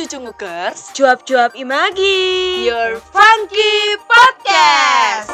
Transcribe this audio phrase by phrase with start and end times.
[0.00, 2.64] cucu ngukers, Cuap-cuap imagi.
[2.64, 3.76] your funky
[4.08, 5.28] podcast.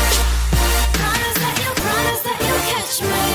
[0.00, 3.28] Promise that you promise that you'll catch me.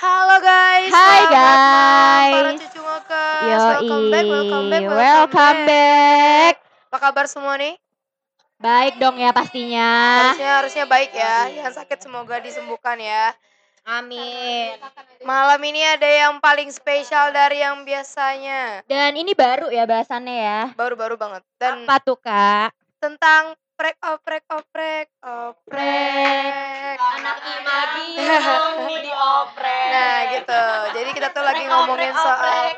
[0.00, 0.90] Halo guys.
[0.90, 2.60] Hai, Para guys.
[2.64, 2.80] cucu.
[3.44, 6.53] Yoi, Welcome back, welcome back, welcome back.
[6.94, 7.74] Apa kabar semua nih?
[8.62, 9.90] Baik dong ya pastinya.
[10.30, 11.50] Harusnya harusnya baik ya.
[11.50, 13.34] Yang sakit semoga disembuhkan ya.
[13.82, 14.78] Amin.
[15.26, 18.86] Malam ini ada yang paling spesial dari yang biasanya.
[18.86, 20.62] Dan ini baru ya bahasannya ya.
[20.78, 21.42] Baru-baru banget.
[21.58, 22.70] Dan Apa tuh kak?
[23.02, 26.94] tentang prek oprek oprek oprek.
[26.94, 28.08] Anak imagi
[29.06, 29.88] dioprek.
[29.90, 30.64] Nah gitu.
[30.94, 32.70] Jadi kita tuh lagi ngomongin soal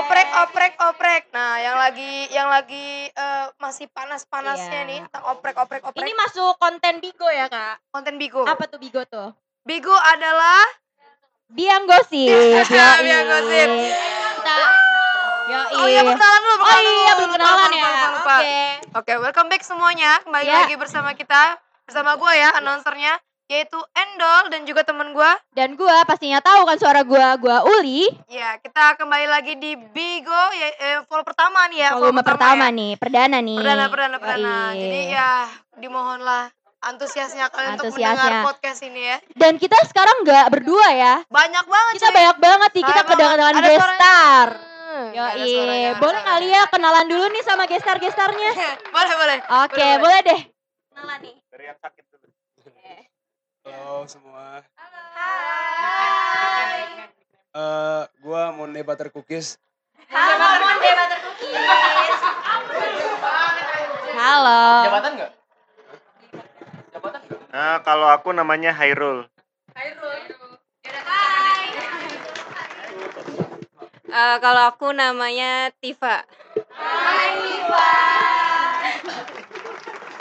[0.00, 1.22] oprek oprek oprek.
[1.36, 4.88] Nah yang lagi yang lagi eh, masih panas-panasnya Iya.
[4.88, 6.00] nih tentang oprek oprek oprek.
[6.00, 7.84] Ini masuk konten Bigo ya kak?
[7.92, 8.48] konten Bigo.
[8.48, 9.36] Apa tuh Bigo tuh?
[9.68, 10.64] Bigo adalah
[11.52, 12.64] Biang gosip.
[13.04, 13.68] Biang Gosip.
[15.44, 15.74] Yoi.
[15.74, 17.88] Oh iya perkenalan dulu, Oh iya belum kenalan ya.
[18.16, 18.56] Oke.
[18.94, 20.22] Oke, welcome back semuanya.
[20.22, 20.64] Kembali Ya.
[20.64, 23.14] lagi bersama kita bersama gue ya, announcernya
[23.44, 25.32] yaitu Endol dan juga temen gue.
[25.52, 28.08] Dan gua pastinya tahu kan suara gua, gua Uli.
[28.26, 31.90] Ya, kita kembali lagi di Bigo ya eh, follow pertama nih ya.
[31.92, 32.72] Volume pertama ya.
[32.72, 33.58] nih, perdana nih.
[33.60, 34.56] Perdana, perdana, perdana.
[34.72, 34.80] Yoi.
[34.80, 35.30] Jadi ya
[35.76, 36.48] dimohonlah
[36.80, 38.16] antusiasnya kalian untuk Antusiasnya.
[38.16, 39.16] mendengar podcast ini ya.
[39.36, 41.14] Dan kita sekarang nggak berdua ya.
[41.28, 42.16] Banyak banget Kita cuy.
[42.16, 44.48] banyak banget nih, kita kedatangan Ada gestar.
[44.94, 45.42] Hmm, Yo, ada
[45.98, 48.50] boleh kali ya kenalan dulu nih sama gestar-gestarnya.
[48.94, 49.38] boleh, boleh.
[49.66, 50.40] Oke, Boleh, boleh deh.
[50.94, 51.34] Kenalan nih.
[51.50, 52.30] dari yang sakit dulu.
[53.66, 54.62] Halo semua.
[57.58, 59.58] Eh, gua Monde Butter Cookies.
[60.14, 61.58] Halo, Monde Butter Cookies.
[64.14, 64.62] Halo.
[67.50, 69.26] Nah, kalau aku namanya Hairul.
[74.14, 76.22] Eh, kalau aku namanya Tifa.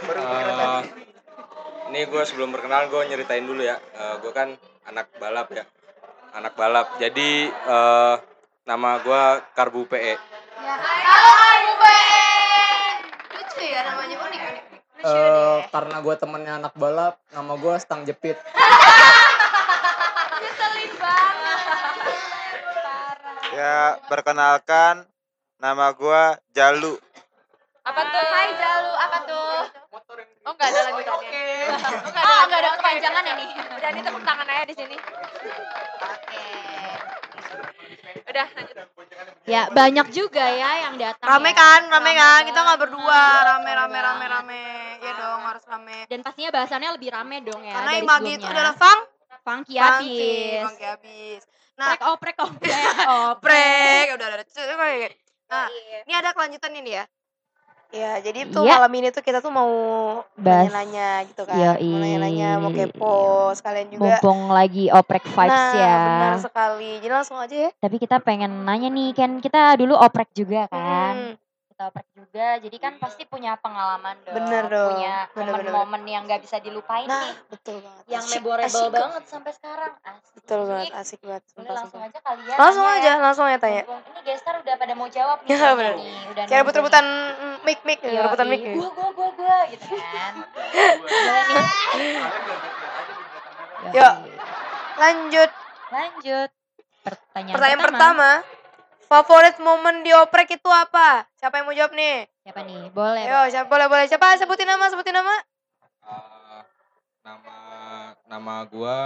[0.02, 0.82] Eh,
[1.94, 3.78] ini gue sebelum berkenalan gue nyeritain dulu ya.
[4.18, 4.58] gue kan
[4.90, 5.70] anak balap ya,
[6.34, 6.98] anak balap.
[6.98, 8.16] Jadi eh,
[8.66, 9.22] nama gue
[9.54, 10.18] Karbu PE.
[13.30, 14.64] Lucu ya namanya unik unik.
[15.06, 18.42] Eh, karena gue temennya anak balap, nama gue Stang Jepit.
[23.54, 25.06] Ya, perkenalkan
[25.62, 26.98] nama gua Jalu.
[27.84, 28.26] Apa tuh?
[28.34, 29.52] Hai Jalu, apa tuh?
[30.44, 31.44] Oh enggak ada lanjutannya.
[32.24, 33.46] Oh enggak ada kepanjangan ini.
[33.78, 34.98] Berani tepuk tangan aja di sini.
[36.02, 36.46] Oke.
[38.24, 38.76] Udah lanjut.
[39.44, 41.28] Ya banyak juga ya yang datang.
[41.28, 41.60] Rame ya.
[41.60, 42.42] kan, rame kan.
[42.48, 44.32] Kita nggak berdua, rame rame Rame rame banget.
[44.32, 44.64] rame.
[45.04, 45.98] Ya dong, harus rame.
[46.08, 47.76] Dan pastinya bahasannya lebih rame dong ya.
[47.76, 49.00] Karena Imagi itu adalah Fang,
[49.44, 50.64] funky Funky, habis.
[50.72, 51.42] Funky habis.
[51.74, 52.70] Nah, Prek oprek oprek
[53.34, 54.46] oprek, udah ada
[55.54, 56.00] Nah, Iya.
[56.06, 57.06] ini ada kelanjutan ini ya.
[57.94, 58.82] Ya, jadi tuh Iya.
[58.82, 59.70] malam ini tuh kita tuh mau
[60.34, 61.54] nanya-nanya gitu kan.
[61.54, 61.94] Yoi.
[61.94, 64.18] Mau nanya-nanya, mau kepo, sekalian juga.
[64.18, 65.98] Mumpung lagi oprek vibes nah, ya.
[66.02, 66.92] benar sekali.
[67.06, 67.70] Jadi langsung aja ya.
[67.78, 71.38] Tapi kita pengen nanya nih, kan kita dulu oprek juga kan.
[71.38, 71.43] Hmm,
[71.86, 74.36] Oprek juga, jadi kan pasti punya pengalaman dong.
[74.36, 74.90] Bener dong.
[74.92, 77.36] Punya momen-momen yang gak bisa dilupain Nah, nih.
[77.48, 78.04] betul banget.
[78.08, 78.92] Yang Asyik, memorable asyik.
[78.94, 79.92] banget sampai sekarang.
[80.00, 80.34] Asik.
[80.36, 81.44] Betul banget, asik banget.
[81.46, 82.08] Boleh Sumpah, langsung sumpah.
[82.08, 82.56] aja kali ya.
[82.56, 83.14] Langsung aja, ya.
[83.18, 83.84] langsung aja tanya.
[83.84, 85.50] Ini gestar udah pada mau jawab nih.
[85.56, 85.94] Ya, bener.
[85.96, 86.16] nih.
[86.30, 88.18] Udah Kayak rebut-rebutan mm, mic mic, nih.
[88.20, 88.62] rebutan mic.
[88.70, 90.34] Gua, gua, gua, gua gitu kan.
[91.00, 91.68] Boleh nih.
[93.94, 94.14] Yuk.
[94.96, 95.50] Lanjut.
[95.90, 96.50] Lanjut.
[97.04, 98.30] Pertanyaan, Pertanyaan pertama.
[99.14, 101.22] Favorit momen di oprek itu apa?
[101.38, 102.26] Siapa yang mau jawab nih?
[102.42, 102.90] Siapa nih?
[102.90, 103.22] Boleh.
[103.30, 104.10] Ayo, siapa boleh boleh.
[104.10, 104.42] Siapa?
[104.42, 105.38] Sebutin nama, sebutin nama.
[106.02, 106.62] Eh,
[107.22, 107.56] nama
[108.26, 108.98] nama gue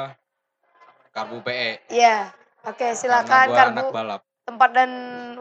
[1.12, 1.92] Karbu PE.
[1.92, 2.32] Iya.
[2.64, 3.76] Oke, Karena silakan gue Karbu.
[3.76, 4.22] anak balap.
[4.48, 4.92] Tempat dan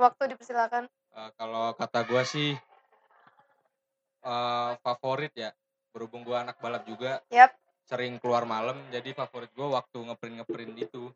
[0.03, 0.91] waktu dipersilakan.
[1.15, 2.51] Eh, kalau kata gue sih
[4.27, 5.55] eh, favorit ya.
[5.95, 7.55] Berhubung gue anak balap juga, Yap.
[7.87, 8.83] sering keluar malam.
[8.91, 11.15] Jadi favorit gue waktu ngeprint ngeprint itu.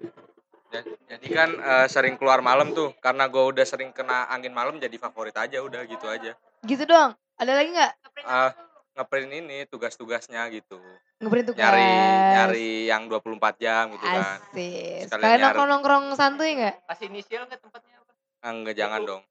[0.70, 4.78] Ja- Jadi kan eh, sering keluar malam tuh, karena gue udah sering kena angin malam,
[4.78, 6.32] jadi favorit aja udah gitu aja.
[6.62, 7.12] Gitu doang.
[7.34, 7.92] Ada lagi nggak?
[8.20, 8.50] Eh,
[8.92, 10.78] ngeprint ini tugas-tugasnya gitu.
[11.18, 11.60] Ngeprint tugas.
[11.60, 11.90] nyari
[12.30, 13.28] nyari yang 24
[13.58, 15.04] jam gitu kan Asik.
[15.12, 15.42] Nyari.
[15.42, 16.86] nongkrong nongkrong santuy nggak?
[16.86, 18.12] Kasih inisial ke tempatnya apa?
[18.42, 19.22] Enggak jangan dong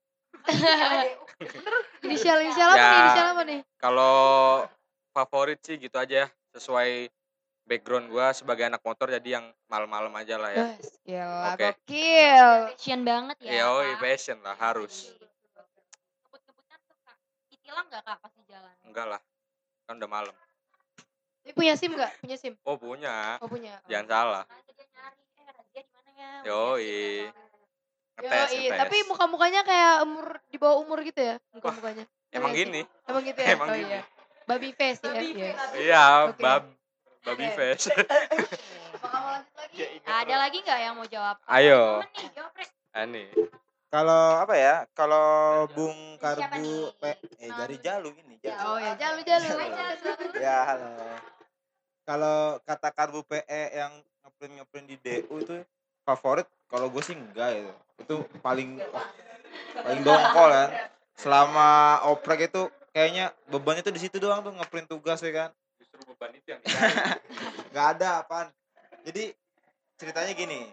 [2.02, 2.86] Inisial inisial apa Ya.
[2.86, 3.00] nih?
[3.02, 3.60] Inisial apa nih?
[3.76, 4.18] kalau
[5.10, 7.10] favorit sih gitu aja ya sesuai
[7.70, 11.70] background gua sebagai anak motor jadi yang malam-malam aja lah ya Yes, gila, Oke.
[11.70, 12.50] gokil.
[12.74, 13.52] Passion banget ya.
[13.54, 14.00] Iya, oh Kak.
[14.02, 15.14] passion lah harus.
[16.26, 17.14] Ngebut-ngebutan suka.
[17.62, 18.74] tilang nggak kak pas di jalan?
[18.82, 19.22] Enggak lah.
[19.86, 20.36] Kan udah malam.
[21.40, 22.12] Tapi punya SIM nggak?
[22.20, 22.54] Punya SIM?
[22.66, 23.38] Oh punya.
[23.38, 23.78] Oh punya.
[23.86, 24.44] Jangan salah.
[24.50, 26.32] Aja dia nyari, eh razia di mana ya?
[26.50, 27.02] Yoi.
[28.20, 28.80] Ngetes, Yoi, ngetes.
[28.82, 32.04] tapi muka-mukanya kayak umur di bawah umur gitu ya muka-mukanya.
[32.30, 32.82] Emang gini.
[33.06, 33.48] Emang gitu ya?
[33.56, 33.90] Emang oh gini.
[33.94, 34.02] iya.
[34.44, 35.14] Baby face ya.
[35.14, 35.52] Iya.
[35.78, 36.42] Iya, Oke.
[36.42, 36.64] bab
[37.34, 37.48] Oke.
[37.54, 37.88] face.
[40.10, 41.38] Ada lagi nggak yang mau jawab?
[41.46, 42.02] Ayo.
[42.94, 43.30] Ani.
[43.90, 44.86] Kalau apa ya?
[44.94, 46.94] Kalau Bung Karbu?
[47.02, 48.58] Pe- eh dari Jalu ini, Jalu.
[48.66, 49.48] Oh ya, jalu jalu.
[50.38, 50.90] Ya, halo.
[52.06, 53.94] Kalau kata Karbu PE yang
[54.26, 55.62] ngeprint ngeprint di DU itu
[56.06, 57.74] favorit kalau gue sih enggak itu.
[58.02, 58.82] Itu paling
[59.74, 60.70] paling dongkol kan.
[61.14, 65.50] Selama oprek itu kayaknya bebannya tuh di situ doang tuh ngeprint tugas ya kan.
[66.00, 66.64] Justru beban itu yang
[67.76, 68.48] nggak ada apaan
[69.04, 69.36] jadi
[70.00, 70.72] ceritanya gini.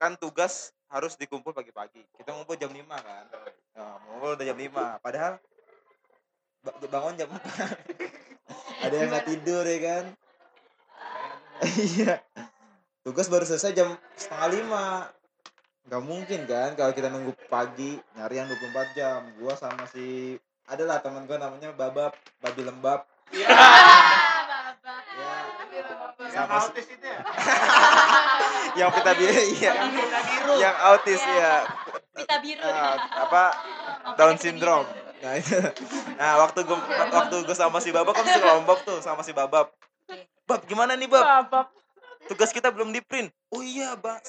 [0.00, 2.00] Kan tugas harus dikumpul pagi-pagi.
[2.16, 3.24] Kita ngumpul jam 5 kan.
[3.76, 5.36] Nah, ngumpul udah jam 5 padahal
[6.64, 7.44] ba- bangun jam 4
[8.88, 10.04] ada yang nggak tidur ya kan?
[11.76, 12.24] Iya.
[13.04, 15.12] Tugas baru selesai jam setengah lima.
[15.92, 19.20] Nggak mungkin kan kalau kita nunggu pagi nyari yang 24 jam.
[19.36, 20.36] Gua sama si
[20.72, 23.48] adalah teman gua namanya babab babi lembab ya
[26.30, 26.86] sama si-
[28.76, 29.72] yang pita biru iya.
[30.60, 31.64] Yang autis ya
[32.12, 32.60] Pita biru.
[32.60, 33.44] Ah, apa?
[34.16, 34.84] Down syndrome.
[35.16, 35.56] nah itu.
[36.16, 36.76] Nah waktu gue
[37.08, 39.72] waktu gue sama si babab kan sekelompok tuh sama si babab
[40.44, 41.24] bab gimana nih bab?
[42.26, 44.18] Tugas kita belum di print oh iya bang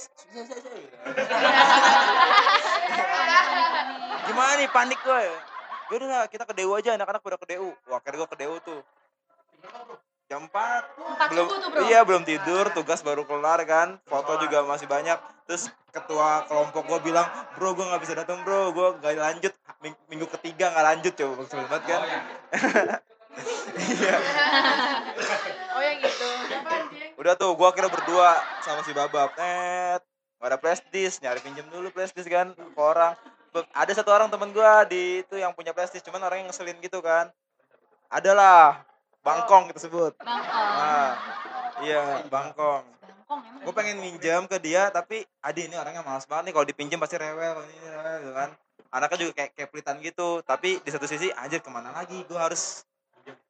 [4.27, 5.21] gimana nih panik gue
[5.91, 8.55] yaudah lah kita ke DU aja anak-anak udah ke DU wah akhirnya gue ke DU
[8.63, 8.81] tuh.
[10.27, 10.83] Jam 4 Empat
[11.31, 11.79] belum subuh tuh bro.
[11.87, 13.95] iya belum tidur tugas baru kelar kan.
[14.03, 15.15] Foto juga masih banyak.
[15.47, 17.23] Terus ketua kelompok gue bilang
[17.55, 18.75] bro gue nggak bisa datang bro.
[18.75, 19.53] Gue nggak lanjut.
[19.79, 21.33] Ming- minggu ketiga nggak lanjut coba.
[21.39, 22.01] Maksud banget kan.
[23.77, 24.17] Iya.
[25.77, 26.27] Oh yang gitu.
[27.21, 28.35] udah tuh gue kira berdua
[28.65, 29.31] sama si babab.
[29.39, 30.03] Net.
[30.43, 31.23] Nggak ada flash disk.
[31.23, 33.15] Nyari pinjam dulu flash disk kan ke orang
[33.73, 37.31] ada satu orang temen gue di itu yang punya disk cuman orangnya ngeselin gitu kan.
[38.07, 38.83] Adalah
[39.25, 40.13] bangkong kita sebut.
[40.19, 40.69] Bangkong.
[40.77, 41.11] nah
[41.83, 42.83] iya bangkong.
[43.67, 47.19] Gue pengen minjam ke dia tapi adi ini orangnya malas banget nih kalau dipinjam pasti
[47.19, 48.49] rewel kalau ini rewel gitu kan.
[48.87, 52.23] Anaknya juga kayak kayak pelitan gitu tapi di satu sisi anjir ke mana lagi?
[52.23, 52.87] Gue harus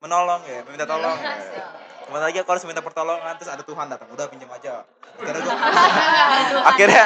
[0.01, 1.33] menolong ya meminta tolong ya.
[2.07, 4.87] ke mana lagi aku harus minta pertolongan terus ada Tuhan datang udah pinjam aja
[5.17, 5.55] akhirnya gue
[6.63, 7.05] akhirnya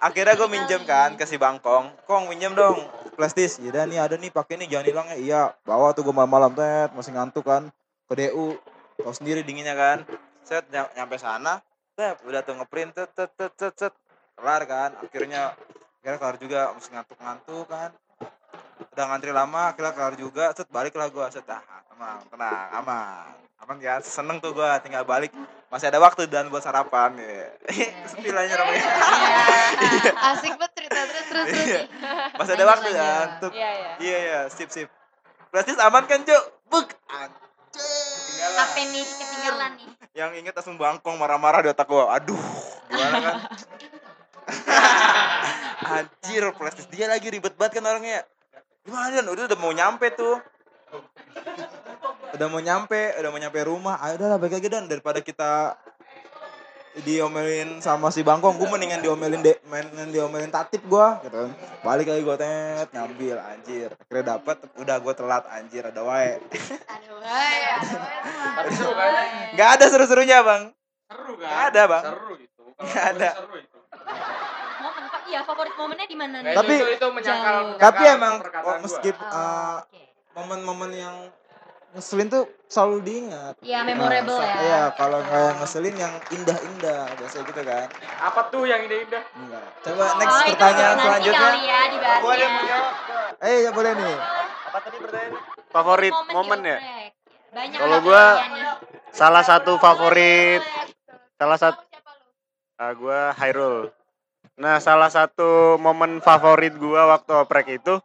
[0.00, 2.80] akhirnya gue minjem kan ke si bangkong kong minjem dong
[3.20, 6.14] flash disk ya nih ada nih pakai nih jangan hilang ya iya bawa tuh gue
[6.14, 7.68] malam-malam tet masih ngantuk kan
[8.08, 8.56] ke DU
[8.96, 10.08] tau sendiri dinginnya kan
[10.40, 11.60] set ny- nyampe sana
[11.92, 13.92] set udah tuh ngeprint set set set, set.
[14.40, 15.52] kelar kan akhirnya
[16.00, 17.92] akhirnya kelar juga masih ngantuk-ngantuk kan
[18.90, 21.46] udah ngantri lama akhirnya kelar juga set balik lah gue set.
[21.46, 23.32] Ah tenang tenang aman.
[23.62, 25.30] Aman ya seneng tuh gue tinggal balik.
[25.70, 27.54] Masih ada waktu dan buat sarapan ya.
[28.10, 28.82] Istilahnya namanya
[30.34, 31.66] Asik banget cerita terus terus terus.
[31.70, 31.82] Iya.
[32.34, 33.50] masih ada waktu kan tuh.
[33.54, 33.92] Iya, iya.
[34.02, 34.90] iya iya sip sip.
[35.54, 36.44] Plastis aman kan cuk?
[36.66, 39.88] Buk anjir HP nih ketinggalan nih.
[40.10, 42.18] yang inget langsung bangkong marah-marah di otak gua.
[42.18, 42.38] Aduh
[42.90, 43.34] gimana kan?
[45.94, 48.26] Anjir plastis dia lagi ribet banget kan orangnya
[48.90, 50.42] gimana dan udah udah mau nyampe tuh
[52.34, 55.78] udah mau nyampe udah mau nyampe rumah ayo udah lah balik lagi dan daripada kita
[57.06, 61.54] diomelin sama si bangkong gue mendingan diomelin de, mendingan diomelin tatip gua gitu kan
[61.86, 66.42] balik lagi gua tet ngambil anjir akhirnya dapat udah gua telat anjir ada wae
[66.90, 67.78] Aduh, hai.
[68.58, 69.10] Tapi seru kan?
[69.54, 70.74] nggak ada seru-serunya bang
[71.10, 71.46] Seru kan?
[71.50, 72.04] Nggak ada, Bang.
[72.06, 72.64] Seru itu.
[72.78, 73.30] Nggak ada.
[73.34, 73.78] Seru itu.
[75.40, 76.52] Iya favorit momennya di mana nih?
[76.52, 79.78] Tapi- itu, itu menyangkal, tapi emang oh, meskipun Oh, uh,
[80.36, 81.16] momen-momen yang
[81.96, 83.56] ngeselin tuh selalu diingat.
[83.64, 84.60] Iya, memorable Nah, ya.
[84.60, 87.86] Iya, kalau nggak yang ngeselin yang indah-indah biasanya gitu kan.
[88.20, 89.22] Apa tuh yang indah-indah?
[89.32, 89.64] Enggak.
[89.80, 91.40] Coba next oh, itu pertanyaan selanjutnya.
[91.40, 92.78] kali ya dibahasnya.
[93.40, 94.16] Eh, ya boleh nih.
[94.20, 95.32] Apa tadi pertanyaan?
[95.72, 96.78] Favorit Momen momen ya?
[97.48, 98.64] Banyak Kalau nih.
[99.16, 100.60] Salah satu favorit
[101.40, 101.80] salah satu
[102.76, 103.88] ah, gua Hairul.
[104.60, 107.96] Nah, salah satu momen favorit gua waktu oprek itu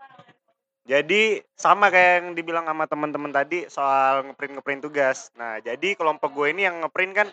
[0.85, 5.33] jadi sama kayak yang dibilang sama teman-teman tadi soal ngeprint ngeprint tugas.
[5.35, 7.27] Nah, jadi kelompok gue ini yang ngeprint kan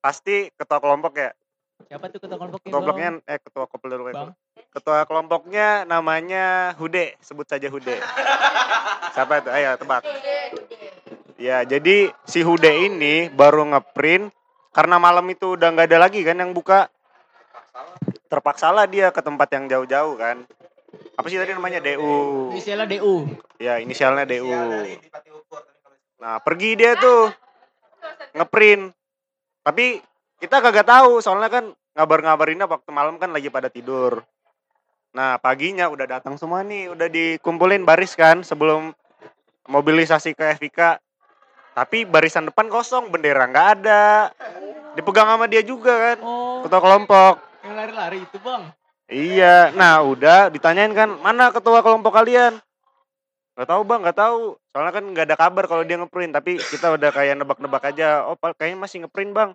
[0.00, 1.30] pasti ketua kelompok ya.
[1.92, 2.64] Siapa tuh ketua kelompoknya?
[2.64, 4.02] Ketua kelompoknya eh ketua kelompok dulu.
[4.10, 4.32] Bang.
[4.72, 8.00] Ketua kelompoknya namanya Hude, sebut saja Hude.
[9.12, 9.50] Siapa itu?
[9.52, 10.02] Ayo tebak.
[11.36, 14.32] Ya, jadi si Hude ini baru ngeprint
[14.72, 16.88] karena malam itu udah nggak ada lagi kan yang buka.
[18.26, 20.42] Terpaksa lah dia ke tempat yang jauh-jauh kan.
[21.16, 21.80] apa sih tadi namanya?
[21.80, 23.28] DU Inisialnya DU.
[23.60, 24.48] ya inisialnya DU
[26.16, 27.28] nah pergi dia tuh.
[28.32, 28.92] Ngeprint.
[29.60, 30.00] Tapi
[30.40, 31.64] kita kagak tahu soalnya kan
[31.96, 34.24] ngabar-ngabarinnya waktu malam kan lagi pada tidur.
[35.16, 38.92] Nah paginya udah datang semua nih udah dikumpulin baris kan sebelum
[39.68, 41.00] mobilisasi ke FIK
[41.76, 44.32] tapi barisan depan kosong bendera nggak ada.
[44.96, 48.70] Dipegang sama dia juga kan Oh, ketua kelompok yang lari-lari itu bang.
[49.06, 52.62] Iya, nah udah ditanyain kan mana ketua kelompok kalian?
[53.58, 54.54] Gak tahu bang, gak tahu.
[54.70, 58.26] Soalnya kan nggak ada kabar kalau dia ngeprint, tapi kita udah kayak nebak-nebak aja.
[58.28, 59.50] Oh, kayaknya masih ngeprint bang.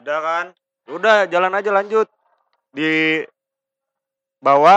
[0.00, 0.46] Udah kan?
[0.88, 2.08] Udah jalan aja lanjut.
[2.70, 3.26] Dibawa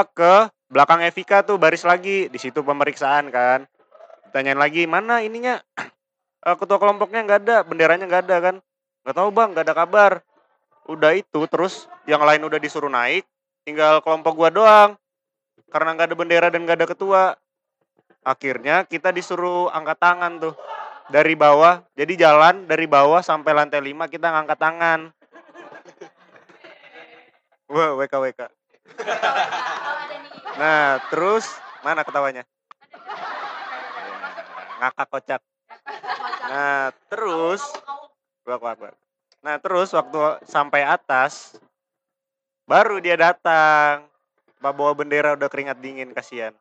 [0.10, 2.28] ke belakang Evika tuh baris lagi.
[2.34, 3.70] Di situ pemeriksaan kan.
[4.28, 5.62] Ditanyain lagi mana ininya?
[6.48, 8.56] Eh, ketua kelompoknya nggak ada, benderanya nggak ada kan?
[9.04, 10.12] Gak tahu bang, nggak ada kabar.
[10.88, 13.28] Udah itu terus yang lain udah disuruh naik
[13.68, 14.90] tinggal kelompok gua doang.
[15.68, 17.24] Karena nggak ada bendera dan nggak ada ketua.
[18.24, 20.56] Akhirnya kita disuruh angkat tangan tuh.
[21.08, 25.00] Dari bawah jadi jalan dari bawah sampai lantai 5 kita ngangkat tangan.
[27.68, 28.42] Wah WK WK
[30.58, 31.46] nah terus
[31.86, 32.44] mana ketawanya?
[34.82, 35.42] Ngakak kocak.
[36.50, 37.62] Nah terus
[38.48, 38.94] wak wak
[39.46, 41.56] nah terus waktu sampai atas
[42.68, 44.12] Baru dia datang.
[44.60, 46.52] Pak bawa bendera udah keringat dingin kasihan.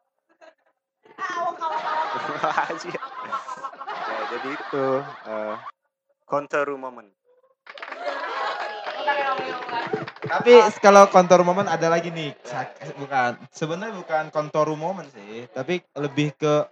[3.91, 4.87] Ya, jadi itu
[5.27, 5.57] eh
[6.31, 7.11] counter moment.
[10.27, 12.31] Tapi kalau kontor momen ada lagi nih.
[12.47, 13.43] Sak- Bukan.
[13.51, 16.71] Sebenarnya bukan kontor momen sih, tapi lebih ke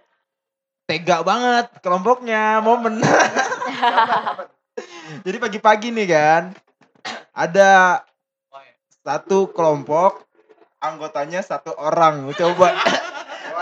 [0.87, 3.03] tega banget kelompoknya momen.
[5.05, 6.43] Jadi pagi-pagi nih kan,
[7.29, 8.01] ada
[9.05, 10.25] satu kelompok
[10.81, 12.33] anggotanya satu orang.
[12.33, 12.73] Coba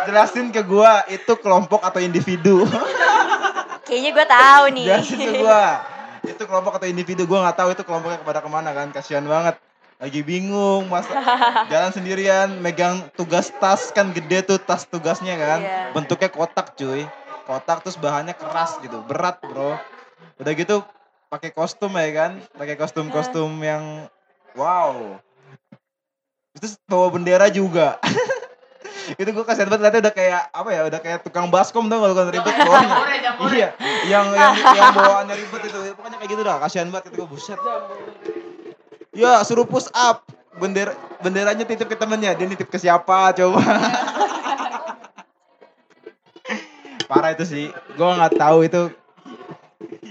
[0.07, 2.63] jelasin ke gua itu kelompok atau individu.
[3.83, 4.85] Kayaknya gue tahu nih.
[4.87, 5.63] jelasin ke gua.
[6.23, 8.87] Itu kelompok atau individu gua nggak tahu itu kelompoknya kepada ke mana kan.
[8.95, 9.59] Kasihan banget.
[9.99, 11.15] Lagi bingung masa
[11.71, 15.59] jalan sendirian megang tugas tas kan gede tuh tas tugasnya kan.
[15.59, 15.91] Iya.
[15.91, 17.03] Bentuknya kotak cuy.
[17.43, 19.03] Kotak terus bahannya keras gitu.
[19.03, 19.75] Berat, Bro.
[20.39, 20.87] Udah gitu
[21.33, 22.31] pakai kostum ya kan.
[22.53, 24.05] Pakai kostum-kostum yang
[24.53, 25.17] wow.
[26.53, 27.97] Terus bawa bendera juga.
[29.19, 32.23] itu gue kasihan banget liatnya udah kayak apa ya udah kayak tukang baskom tuh kalau
[32.31, 33.03] ribet bawanya
[33.51, 33.75] iya
[34.07, 35.79] yang yang yang bawaannya ribet itu.
[35.97, 37.59] Pokoknya kayak gitu dah kasihan banget itu gue buset.
[39.17, 40.23] Ya suruh push up.
[40.53, 40.93] Bendera
[41.25, 42.37] benderanya titip ke temennya.
[42.37, 43.57] Dia nitip ke siapa coba?
[47.09, 47.65] Parah itu sih.
[47.97, 48.93] Gue nggak tahu itu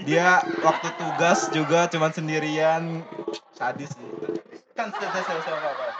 [0.03, 3.03] dia waktu tugas juga cuman sendirian
[3.55, 4.09] sadis sih
[4.73, 5.93] kan selesai selesai apa apa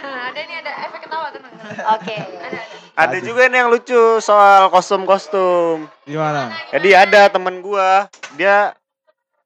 [0.00, 1.54] ada nih ada efek ketawa tenang.
[1.98, 2.16] Oke.
[2.16, 2.60] Ada ada.
[2.94, 5.86] Ada juga nih yang lucu soal kostum-kostum.
[6.06, 8.74] gimana Jadi ada temen gua, dia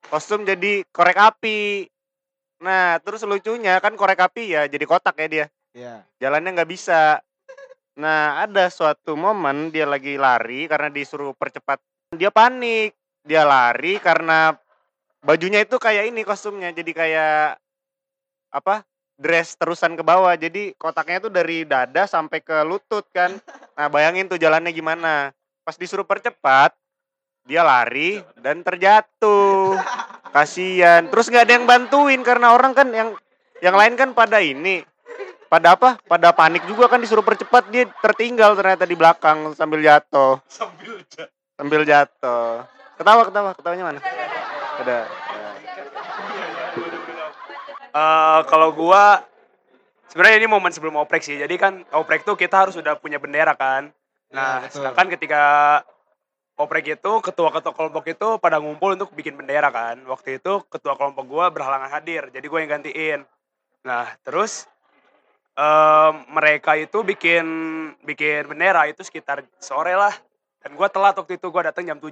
[0.08, 1.88] kostum jadi korek api.
[2.64, 5.46] Nah, terus lucunya kan korek api ya jadi kotak ya dia.
[5.74, 7.20] ya Jalannya nggak bisa.
[7.94, 11.78] Nah, ada suatu momen dia lagi lari karena disuruh percepat.
[12.14, 12.96] Dia panik.
[13.24, 14.52] Dia lari karena
[15.24, 16.70] bajunya itu kayak ini kostumnya.
[16.70, 17.58] Jadi kayak
[18.52, 18.84] apa?
[19.14, 20.34] dress terusan ke bawah.
[20.34, 23.34] Jadi kotaknya tuh dari dada sampai ke lutut kan.
[23.74, 25.34] Nah, bayangin tuh jalannya gimana.
[25.66, 26.70] Pas disuruh percepat,
[27.42, 29.74] dia lari dan terjatuh.
[30.30, 31.10] Kasian.
[31.10, 33.18] Terus nggak ada yang bantuin karena orang kan yang
[33.58, 34.86] yang lain kan pada ini
[35.50, 35.98] pada apa?
[36.06, 40.38] Pada panik juga kan disuruh percepat dia tertinggal ternyata di belakang sambil jatuh.
[41.54, 42.62] Sambil jatuh.
[42.94, 44.00] Ketawa ketawa ketawanya mana?
[44.80, 44.98] Ada.
[47.94, 49.22] Eh, kalau gua
[50.10, 51.38] sebenarnya ini momen sebelum oprek sih.
[51.38, 53.94] Jadi kan oprek tuh kita harus sudah punya bendera kan.
[54.34, 54.74] Nah, Iya, betul.
[54.82, 55.42] sedangkan ketika
[56.58, 60.02] oprek itu ketua-ketua kelompok itu pada ngumpul untuk bikin bendera kan.
[60.10, 63.20] Waktu itu ketua kelompok gua berhalangan hadir, jadi gue yang gantiin.
[63.86, 64.66] Nah, terus
[65.54, 67.46] em, mereka itu bikin
[68.02, 70.14] bikin bendera itu sekitar sore lah.
[70.62, 72.10] Dan gua telat waktu itu gua datang jam 7.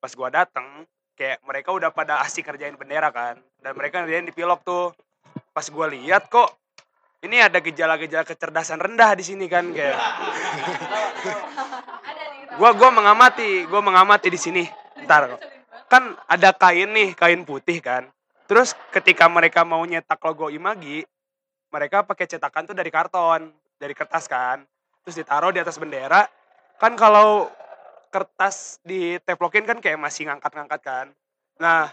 [0.00, 0.88] Pas gua datang,
[1.20, 4.96] kayak mereka udah pada asik kerjain bendera kan dan mereka ngerjain di pilok tuh.
[5.52, 6.48] Pas gue lihat kok
[7.20, 10.00] ini ada gejala-gejala kecerdasan rendah di sini kan kayak.
[12.56, 14.64] Gua gua mengamati gua mengamati di sini.
[15.04, 15.36] Ntar
[15.92, 18.08] kan ada kain nih kain putih kan.
[18.48, 21.04] Terus ketika mereka mau nyetak logo imagi
[21.68, 24.64] mereka pakai cetakan tuh dari karton dari kertas kan.
[25.04, 26.24] Terus ditaruh di atas bendera.
[26.80, 27.52] Kan kalau
[28.10, 31.06] kertas diteplokin kan kayak masih ngangkat-ngangkat kan.
[31.62, 31.88] Nah,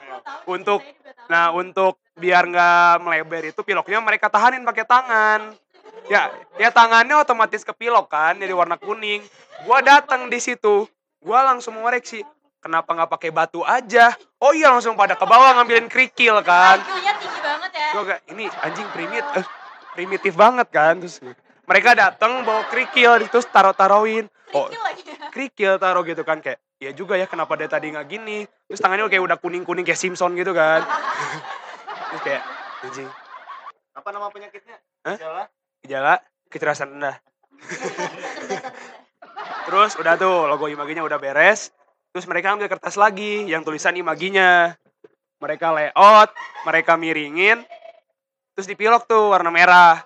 [0.50, 0.82] untuk
[1.30, 5.42] nah untuk biar nggak melebar itu piloknya mereka tahanin pakai tangan.
[6.08, 9.22] ya ya tangannya otomatis kepilok kan jadi warna kuning.
[9.68, 10.88] Gua datang di situ
[11.20, 12.24] gua langsung mengoreksi
[12.64, 14.16] kenapa nggak pakai batu aja?
[14.40, 16.80] Oh iya langsung pada ke bawah ngambilin kerikil kan.
[16.80, 17.90] Tinggi banget ya.
[17.92, 19.46] gua kayak ini anjing primit eh,
[19.94, 20.96] primitif banget kan.
[21.04, 21.20] Terus
[21.68, 24.72] mereka datang bawa kerikil terus taruh taruhin oh
[25.38, 28.50] Kerikil taruh gitu kan kayak ya juga ya kenapa dia tadi nggak gini?
[28.66, 30.82] Terus tangannya kayak udah kuning kuning kayak Simpson gitu kan.
[32.10, 32.42] Terus kayak
[32.82, 33.06] anjing.
[33.94, 34.82] Apa nama penyakitnya?
[35.06, 35.14] Hah?
[35.14, 35.44] Gejala?
[35.86, 36.16] gejala?
[36.50, 37.22] Kecerdasan rendah.
[39.70, 41.70] Terus udah tuh logo imaginya udah beres.
[42.10, 44.74] Terus mereka ambil kertas lagi yang tulisan imaginya.
[45.38, 46.34] Mereka layout
[46.66, 47.62] mereka miringin.
[48.58, 50.02] Terus dipilok tuh warna merah.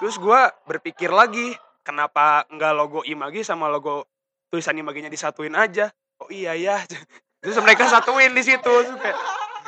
[0.00, 1.52] Terus gua berpikir lagi
[1.84, 4.08] kenapa nggak logo imagi sama logo
[4.52, 5.88] tulisan imaginya disatuin aja
[6.20, 6.76] oh iya ya
[7.40, 9.16] terus mereka satuin di situ kayak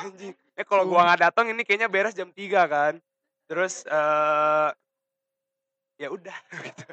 [0.05, 3.00] anjing eh kalau gua nggak datang ini kayaknya beres jam 3 kan
[3.49, 4.69] terus eh
[5.97, 6.37] ya udah
[6.69, 6.87] gitu.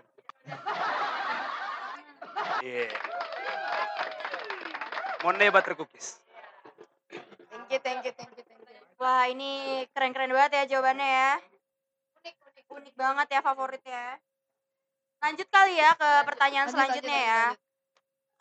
[2.62, 2.94] Iya.
[5.26, 6.22] Monde butter cookies.
[7.50, 8.78] Thank you, thank you, thank you, thank you.
[9.02, 11.32] Wah, ini keren-keren banget ya jawabannya ya.
[12.22, 14.18] Unik, unik, unik banget ya favorit ya.
[15.22, 17.42] Lanjut kali ya ke pertanyaan Lanjut, selanjutnya lanjut, ya.
[17.50, 17.61] lanjut.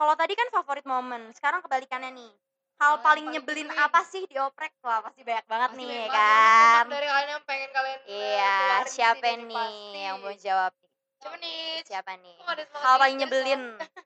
[0.00, 2.32] Kalau tadi kan favorit momen, sekarang kebalikannya nih.
[2.80, 3.84] Hal yang paling paling nyebelin nyebelin.
[3.84, 4.72] apa sih di oprek?
[4.80, 6.84] Wah, pasti banyak banget Pasti nih banyak ya banget kan.
[6.88, 8.56] dari kalian yang pengen kalian eh, Iya,
[8.88, 10.00] siapa sini nih pasti.
[10.00, 10.72] yang mau jawab?
[11.20, 11.60] Coba nih.
[11.84, 12.36] Siapa nih?
[12.74, 13.62] Hal paling nyebelin.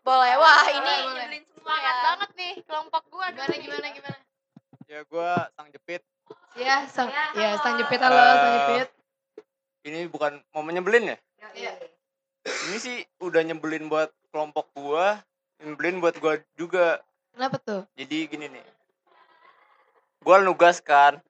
[0.00, 1.14] Boleh, wah ini Boleh, boleh.
[1.18, 1.94] nyebelin semua ya.
[2.06, 3.26] banget nih kelompok gua.
[3.28, 4.18] Gimana, gimana, gimana?
[4.86, 6.02] Ya gue sang jepit.
[6.54, 7.80] Ya, sang, Ya, ya, sang halo.
[7.82, 8.88] jepit, halo, sang Eh, jepit.
[9.84, 11.16] Ini bukan momen nyebelin ya?
[11.52, 11.72] Iya.
[12.46, 15.20] Ini sih udah nyebelin buat kelompok gua,
[15.60, 17.00] nyebelin buat gua juga.
[17.32, 17.82] Kenapa tuh?
[17.94, 18.66] Jadi gini nih.
[20.22, 21.20] Gua nugas kan.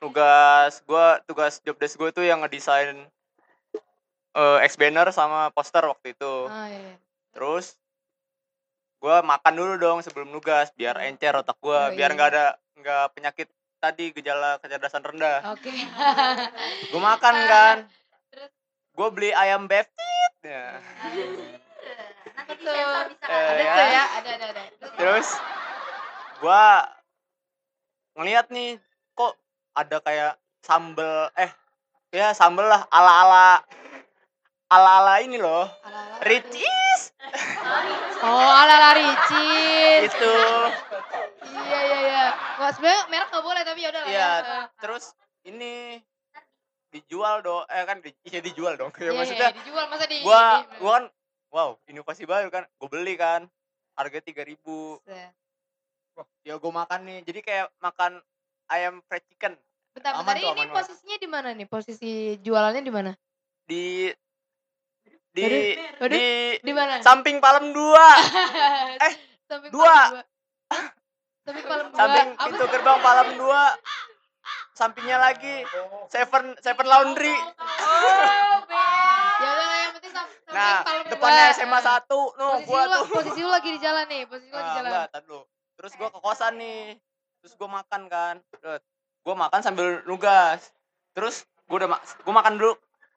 [0.00, 3.04] Nugas gua tugas job desk gua tuh yang ngedesain
[4.30, 6.34] eh X banner sama poster waktu itu.
[6.46, 6.94] Ah, iya.
[7.34, 7.74] Terus
[9.02, 12.16] gua makan dulu dong sebelum nugas biar encer otak gua, Oh, biar iya.
[12.16, 12.46] nggak ada
[12.80, 13.48] nggak penyakit
[13.80, 15.40] tadi gejala kecerdasan rendah.
[15.56, 15.72] Oke.
[16.92, 17.76] Gue makan kan.
[18.96, 20.32] Gue beli ayam beftit.
[20.44, 20.76] Ya.
[22.30, 23.24] Nanti di sensor bisa?
[23.24, 23.72] Eh, Ada ya.
[23.72, 24.62] tuh ya, ada, ada, ada.
[24.94, 25.28] Terus
[26.38, 26.64] gua
[28.12, 28.76] ngeliat nih
[29.12, 29.32] kok
[29.72, 31.50] ada kayak sambel eh
[32.10, 33.62] ya sambel lah ala-ala
[34.66, 35.66] ala-ala ini loh.
[35.80, 36.20] Ala-ala.
[36.22, 37.00] Ricis
[38.20, 40.10] Oh, ala-ala ricis.
[40.10, 40.36] itu.
[41.42, 42.24] Iya, iya, iya.
[42.56, 44.60] Wah, sebenarnya merek nggak boleh, tapi yaudah lah Iya, ya.
[44.76, 45.04] terus
[45.42, 45.96] ini
[46.90, 50.16] dijual dong eh kan di, iya dijual dong ya Iya, maksudnya iya, dijual masa di
[50.20, 51.04] gua ini- gua kan
[51.50, 53.46] wow inovasi baru kan gue beli kan
[53.94, 54.98] harga tiga ribu
[56.42, 58.20] ya gue makan nih jadi kayak makan
[58.68, 59.54] ayam fried chicken
[59.90, 60.38] Bentar, Aman bentar.
[60.38, 61.66] tuh, Ini aman posisinya di mana nih?
[61.66, 63.10] Posisi jualannya di mana?
[63.66, 64.06] di
[65.30, 65.66] di Waduh,
[65.98, 66.14] waduh.
[66.14, 66.26] di
[66.62, 66.94] Di mana?
[67.02, 68.06] samping Palem dua
[69.06, 69.14] eh,
[69.46, 70.22] Samping dua.
[71.42, 71.98] Samping Palem dua.
[71.98, 73.62] samping pintu gerbang Palem dua
[74.72, 75.66] sampingnya lagi
[76.06, 77.34] Seven Seven Laundry
[79.40, 81.56] udah lah, yang penting sam- samping nah depannya dua.
[81.56, 84.54] SMA satu no Posisi gua lu, tuh posisi lu lagi di jalan nih, posisi lu
[84.54, 84.90] lagi Nah, jalan.
[84.90, 85.40] enggak, dulu.
[85.74, 86.82] Terus gua ke kosan nih.
[87.40, 88.34] Terus gua makan kan.
[89.20, 90.72] Gua makan sambil nugas.
[91.12, 92.72] Terus gua udah ma- gua makan dulu.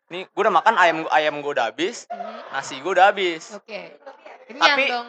[0.06, 3.52] Nih, gua udah makan ayam ayam gua udah habis, Hmm, nasi gua udah habis.
[3.52, 3.98] Oke.
[4.46, 5.08] Kenyang Tapi- dong.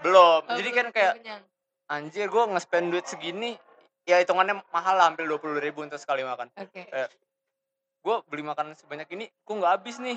[0.00, 0.40] Belum.
[0.42, 1.42] Oh, Jadi kan kayak kenyang.
[1.86, 3.54] anjir gua nge-spend duit segini
[4.02, 6.48] ya hitungannya mahal lah hampir 20 ribu untuk sekali makan.
[6.54, 6.86] Oke.
[8.00, 10.16] Gua beli makanan sebanyak ini, kok nggak habis nih.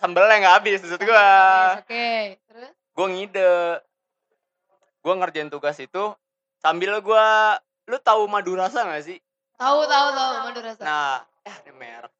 [0.00, 1.28] Sambelnya nggak habis maksud gua.
[1.78, 2.40] Oke.
[2.48, 2.72] Terus?
[2.90, 3.80] gue ngide
[5.00, 6.12] gue ngerjain tugas itu
[6.58, 7.26] sambil gue
[7.88, 9.16] lu tahu madu rasa gak sih
[9.56, 10.82] Tahu tahu tahu madu rasa.
[10.82, 12.12] nah eh ini merek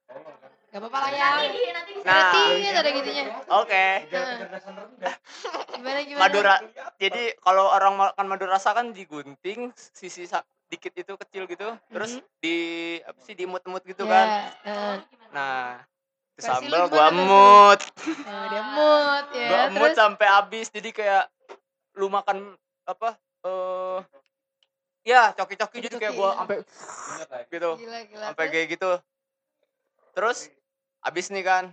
[0.70, 1.28] Gak apa-apa lah ya.
[1.36, 1.60] nanti
[2.00, 2.40] nah Berarti
[2.72, 3.24] ada gitunya.
[3.44, 3.84] oke
[5.70, 6.20] Gimana gimana?
[6.22, 6.64] madu ra-
[6.96, 10.24] jadi kalau orang makan madu rasa kan digunting sisi
[10.70, 12.24] dikit itu kecil gitu terus Mhm.
[12.38, 12.56] di
[13.02, 14.26] apa sih diemut-emut gitu Ya, kan
[14.64, 14.96] eh.
[15.28, 15.82] nah
[16.38, 17.80] gimana gua emut
[18.22, 19.48] Oh, dia mood ya.
[19.48, 21.24] gua Terus sampai habis jadi kayak
[21.94, 23.98] lu makan apa eh
[25.02, 26.38] ya coki-coki jadi kayak gua iya.
[26.38, 26.56] sampai
[27.48, 27.70] gitu
[28.14, 28.52] sampai Terus?
[28.52, 28.90] kayak gitu
[30.10, 30.38] terus
[31.00, 31.64] abis nih kan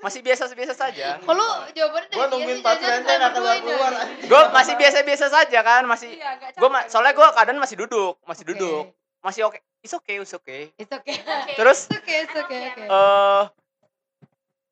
[0.00, 3.52] masih biasa-biasa saja lu jawabannya dari Gua nungguin sih, pas jajan Renten kita atau berdua
[3.52, 6.88] gak keluar, gue masih biasa-biasa saja kan masih Iya, gue capek.
[6.88, 8.50] soalnya gue keadaan masih duduk masih Oke.
[8.56, 8.84] duduk
[9.20, 11.16] masih oke is okay is okay It's okay.
[11.52, 12.82] terus It's okay, it's okay, oke.
[12.82, 13.42] eh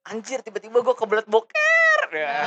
[0.09, 2.45] anjir tiba-tiba gue kebelet boker ya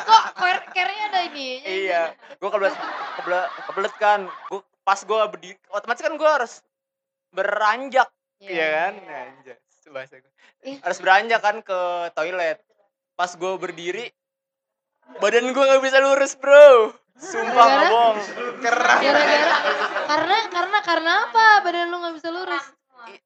[0.00, 1.48] Kok care- care-nya ada ini?
[1.62, 2.74] iya gue kebelet
[3.16, 6.62] kebelet kebelet kan gue pas gue berdiri otomatis kan gue harus
[7.30, 8.08] beranjak
[8.40, 9.18] Iya, Iya kan iya.
[9.28, 9.56] anjir
[9.90, 10.32] bahasa gue.
[10.80, 11.80] Harus beranjak kan ke
[12.14, 12.62] toilet.
[13.12, 14.06] Pas gue berdiri,
[15.18, 16.94] badan gue nggak bisa lurus bro.
[17.18, 18.16] Sumpah nggak bohong.
[18.62, 19.56] Gara-gara
[20.06, 22.64] karena karena karena apa badan lu nggak bisa lurus?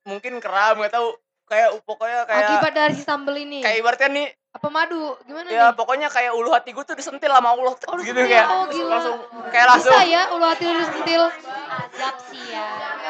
[0.02, 1.14] Mungkin kram nggak tahu.
[1.44, 3.60] Kayak pokoknya kayak Akibat dari si sambel ini.
[3.60, 5.18] kayak ibaratnya nih Apa madu?
[5.24, 5.74] Gimana ya nih?
[5.74, 8.30] pokoknya kayak ulu hati gue tuh disentil sama Allah Oh, gitu disentil.
[8.30, 8.88] kayak Oh, gila.
[8.88, 9.16] langsung
[9.50, 11.22] kayak langsung Bisa ya ulu hati lu sentil.
[11.66, 12.64] Azab sih ya.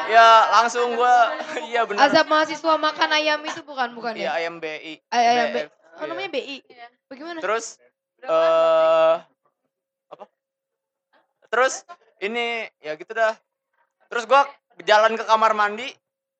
[0.07, 1.15] ya langsung gue
[1.69, 4.41] iya benar Azab mahasiswa makan ayam itu bukan bukan iya ya?
[4.41, 5.55] ayam BI Ay- ayam B.
[5.55, 6.07] BF, Oh iya.
[6.07, 6.57] namanya BI.
[7.05, 7.39] Bagaimana?
[7.39, 7.65] terus
[8.19, 9.15] eh
[10.07, 10.23] apa
[11.47, 11.85] terus
[12.19, 13.37] ini ya gitu dah
[14.07, 14.49] terus gua
[14.81, 15.87] jalan ke kamar mandi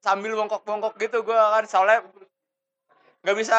[0.05, 2.05] sambil bongkok-bongkok gitu gua kan soalnya
[3.25, 3.57] nggak bisa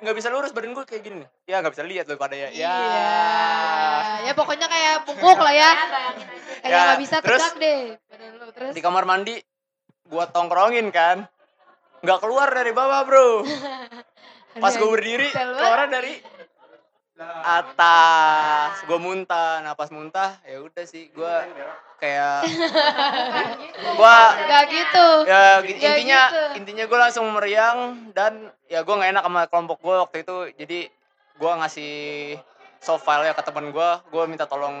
[0.00, 2.72] nggak bisa lurus badan gua kayak gini ya nggak bisa lihat loh pada ya ya
[2.72, 3.08] Iya.
[4.22, 5.70] Ya pokoknya kayak bungkuk lah ya.
[6.62, 7.80] Kayak Ya, nggak bisa terus- tegak deh.
[8.08, 8.46] Badan lu.
[8.56, 9.36] Terus di kamar mandi
[10.08, 11.28] gua tongkrongin kan
[12.00, 13.28] nggak keluar dari bawah bro
[14.62, 16.18] pas gua berdiri keluar dari
[17.20, 18.82] atas.
[18.88, 19.60] Gue muntah.
[19.64, 21.10] Nah pas muntah ya udah sih.
[21.12, 21.34] Gue
[22.02, 22.42] kayak
[23.98, 24.16] gue
[24.48, 25.06] Gak gitu.
[25.28, 26.42] ya Ya intinya gitu.
[26.58, 30.36] intinya gue langsung meriang dan ya gue nggak enak sama kelompok gue waktu itu.
[30.58, 30.80] Jadi
[31.38, 31.94] gue ngasih
[32.82, 34.74] soft file ya ke teman gue gue minta tolong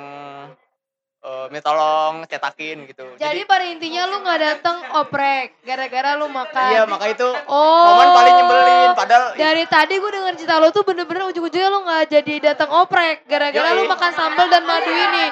[1.22, 6.68] eh, minta tolong cetakin gitu Jadi pada intinya lu nggak datang oprek gara-gara lu makan.
[6.68, 7.86] iya maka itu Oh.
[7.88, 12.02] momen paling nyebelin padahal Dari tadi gue denger cerita lu tuh bener-bener ujung-ujungnya lu nggak
[12.10, 13.76] jadi datang oprek gara-gara Yoi.
[13.76, 15.26] lu makan sambal dan madu ini.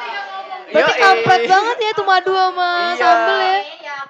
[0.71, 2.95] Berarti kampret banget ya tuh madu sama Iya.
[2.97, 3.59] sambal ya.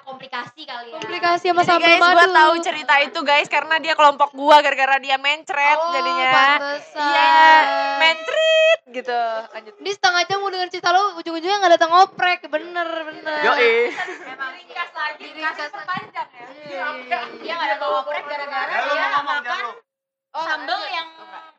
[0.01, 0.95] Komplikasi kali ya.
[0.95, 2.13] Komplikasi sama Jadi sambal guys, madu.
[2.13, 6.29] gua tahu cerita itu guys karena dia kelompok gua gara-gara dia mencret Oh, jadinya.
[6.31, 7.03] pantesan.
[7.03, 7.39] Iya,
[7.97, 9.21] mencret gitu.
[9.49, 9.73] Lanjut.
[9.77, 12.39] Ini setengah jam mau denger cerita lu ujung-ujungnya nggak datang oprek.
[12.45, 13.39] Bener, bener.
[13.43, 13.71] Yoi.
[14.25, 15.25] Emang ringkas lagi.
[15.25, 15.69] Diringkas.
[15.71, 16.45] panjang ya.
[16.61, 17.19] Iya, iya, iya.
[17.37, 19.63] Dia nggak ada bawa oprek gara-gara dia makan
[20.31, 21.07] Oh, sambal yang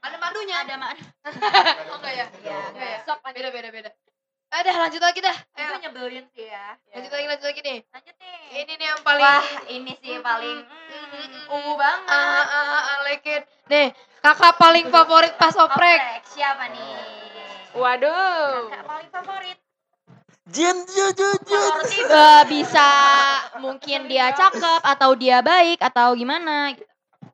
[0.01, 0.57] ada madunya.
[0.59, 1.05] ada madu.
[1.92, 2.27] Oh enggak ya?
[2.40, 2.59] Iya.
[2.73, 2.99] Enggak ya?
[3.05, 3.90] Sok Beda, beda, beda.
[4.53, 5.33] Eh, dah lanjut lagi dah.
[5.33, 6.77] Itu Ayo, nyebelin sih ya.
[6.93, 7.79] lanjut lagi, lanjut lagi nih.
[7.88, 8.37] Lanjut nih.
[8.53, 12.12] Ini nih yang paling Wah, ini sih paling mm, ungu banget.
[12.12, 13.49] Ah, ah, ah, I like it.
[13.73, 16.01] Nih, kakak paling favorit pas oprek.
[16.05, 16.85] Oprek, siapa nih?
[17.73, 18.69] Waduh.
[18.69, 19.57] Kakak paling favorit.
[20.53, 22.88] Jin jujur Favorit eh, bisa
[23.57, 26.85] mungkin dia cakep atau dia baik atau gimana gitu.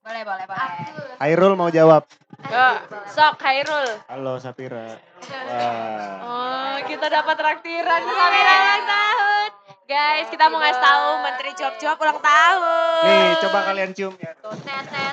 [0.07, 1.17] Boleh, boleh, boleh.
[1.19, 2.07] Hairul mau jawab.
[2.39, 2.69] Yo,
[3.11, 3.99] sok Hairul.
[4.07, 4.95] Halo Sapira.
[5.27, 6.15] Wah.
[6.23, 9.49] Oh, kita dapat traktiran sampai ulang tahun.
[9.91, 13.03] Guys, kita mau ngasih tahu Menteri Job-Job ulang tahun.
[13.03, 14.39] Nih, coba kalian cium ya.
[14.39, 15.13] Tuh, tetet.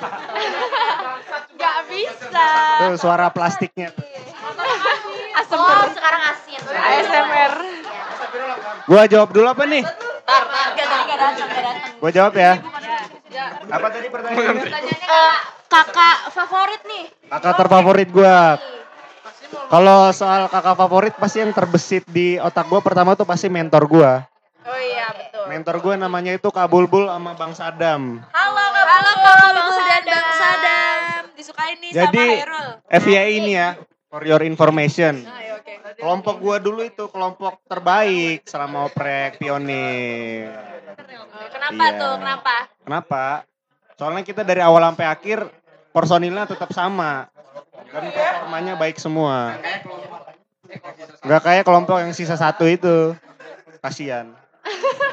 [1.60, 2.48] Gak bisa.
[2.78, 3.90] Tuh suara plastiknya.
[5.34, 6.60] Asem Oh, sekarang asin.
[6.62, 7.54] ASMR.
[8.86, 9.82] Gua jawab dulu apa nih?
[9.82, 11.90] Tar, tar, gak datang, gak datang.
[11.98, 12.52] Gua jawab ya.
[13.66, 14.62] Apa tadi pertanyaannya?
[14.70, 17.04] Eh, kakak favorit nih.
[17.28, 18.38] Kakak terfavorit gua.
[19.66, 24.12] Kalau soal kakak favorit pasti yang terbesit di otak gua pertama tuh pasti mentor gua.
[24.66, 25.44] Oh iya, betul.
[25.46, 28.18] Mentor gua namanya itu Kabulbul sama Bang Sadam.
[28.34, 29.54] Halo, Halo, Kabul
[29.86, 30.98] dan Bang Sadam.
[31.36, 32.68] Disukain nih Jadi sama Hairul.
[32.90, 33.68] FYI ini ya,
[34.10, 35.22] for your information.
[35.22, 35.72] Ayo, oke.
[35.96, 40.50] Kelompok gua dulu itu kelompok terbaik selama oprek pionir.
[40.50, 41.98] Oh, Kenapa Iya.
[41.98, 42.14] tuh?
[42.18, 42.54] Kenapa?
[42.82, 43.22] Kenapa?
[43.96, 45.38] Soalnya kita dari awal sampai akhir
[45.88, 47.32] personilnya tetap sama
[47.88, 49.56] dan performanya baik semua.
[51.24, 53.16] Gak kayak kelompok yang sisa satu itu.
[53.80, 54.36] Kasian.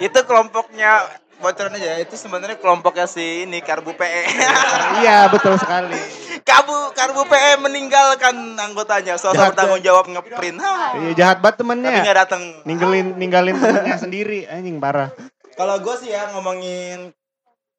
[0.01, 1.05] itu kelompoknya
[1.37, 4.23] bocoran aja itu sebenarnya kelompoknya si ini karbu PE
[5.05, 5.93] iya betul sekali.
[6.41, 10.57] Kabu karbu PE meninggalkan anggotanya soal Jahat, bertanggung jawab ngeprint.
[10.57, 12.01] Iya jahat banget tapi temennya.
[12.01, 15.13] nggak datang Ninggalin ninggalin temennya sendiri anjing parah.
[15.53, 17.13] kalau gue sih ya ngomongin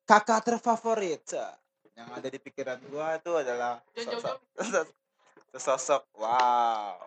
[0.05, 1.57] kakak terfavorit Sa.
[1.97, 4.37] yang ada di pikiran gue itu adalah sosok
[5.64, 6.99] sosok wow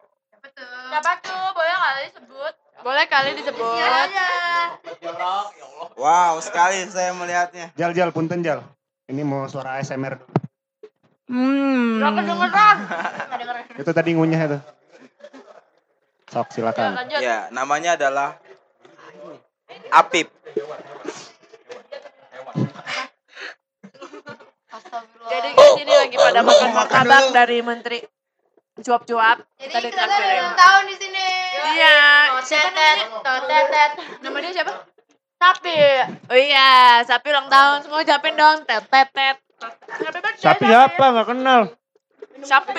[0.47, 1.45] Siapa tuh?
[1.51, 2.53] Boleh kali disebut?
[2.79, 4.07] Boleh kali disebut.
[5.99, 8.63] wow sekali saya melihatnya Jal jal punten jal.
[9.11, 10.19] Ini mau suara ASMR.
[10.19, 10.27] dulu.
[11.27, 11.99] Hmm.
[11.99, 12.77] Gak kedengeran.
[13.83, 14.59] Itu tadi ngunyah itu.
[16.31, 16.95] Sok silakan.
[16.95, 17.19] Lanjut.
[17.23, 18.39] ya namanya adalah
[19.91, 20.31] Apip
[25.27, 27.99] Jadi guys ini lagi pada makan martabak dari Menteri
[28.77, 29.41] Cuap-cuap.
[29.57, 30.37] Jadi Kita ditraktirin.
[30.37, 31.27] ulang tahun di sini.
[31.73, 31.97] Iya.
[34.21, 34.73] Nama dia siapa?
[35.37, 35.77] Sapi.
[36.29, 37.77] Oh iya, Sapi ulang tahun.
[37.81, 38.69] Semua ucapin dong.
[38.69, 39.37] Tet tet tet.
[39.57, 41.61] Happy birthday, Sapi apa nggak kenal?
[42.45, 42.77] Sapi.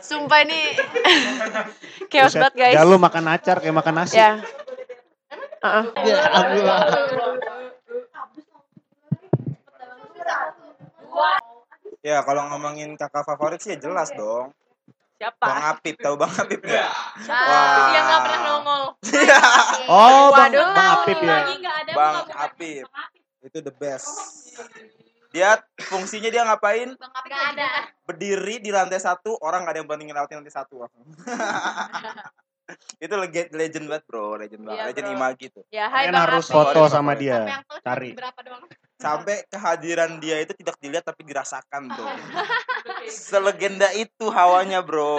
[0.00, 0.60] Sumpah ini
[2.12, 2.74] chaos banget guys.
[2.76, 4.16] Jal lu makan acar kayak makan nasi.
[4.16, 4.40] Ya.
[5.60, 5.84] Heeh.
[12.04, 14.52] Ya kalau ngomongin kakak favorit sih ya jelas dong.
[15.14, 15.40] Siapa?
[15.40, 16.90] Bang Apip, tahu Bang Apip nggak?
[17.24, 17.56] Siapa?
[17.94, 18.82] Dia nggak pernah nongol.
[19.88, 20.68] Oh, Bang, Waduh.
[20.74, 21.38] Bang Apip ya.
[21.94, 22.84] Bang Apip.
[23.40, 24.10] Itu the best.
[25.34, 25.58] Dia
[25.90, 26.94] fungsinya dia ngapain?
[26.94, 27.90] Gak ada.
[28.06, 30.86] Berdiri di lantai satu, orang gak ada yang berani ngelewatin lantai satu.
[32.96, 34.78] itu legend, legend banget bro, legend banget.
[34.78, 35.14] Iya, legend bro.
[35.14, 35.64] Imagi tuh.
[35.68, 36.56] Ya, hai Kalian Bang harus Apip.
[36.56, 37.38] foto sama dia.
[37.84, 38.10] Cari.
[38.14, 38.64] Berapa doang?
[38.94, 42.06] Sampai kehadiran dia itu tidak dilihat tapi dirasakan bro.
[43.04, 45.12] Selegenda itu hawanya bro.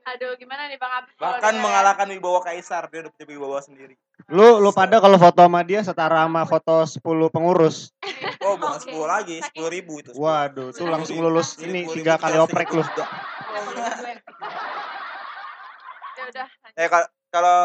[0.10, 1.12] Aduh, gimana nih Bang Apip?
[1.12, 3.94] kalau Bahkan dia- mengalahkan Wibawa Kaisar, dia udah punya Wibawa sendiri.
[4.32, 7.92] Lu lu pada kalau foto sama dia setara sama foto 10 pengurus.
[8.42, 10.10] Oh bukan 10 lagi, 10 ribu itu.
[10.18, 12.82] Waduh, tuh langsung lulus ini 10.000 tiga kali oprek lu.
[16.28, 16.44] Juga.
[16.46, 16.48] Ya udah.
[16.78, 17.60] Eh kal- kalau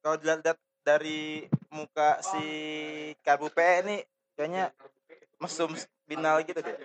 [0.00, 2.44] kalau dilihat lihat dari muka si
[3.22, 3.96] Karbu PE ini
[4.34, 4.72] kayaknya
[5.38, 5.70] mesum
[6.08, 6.76] binal gitu deh.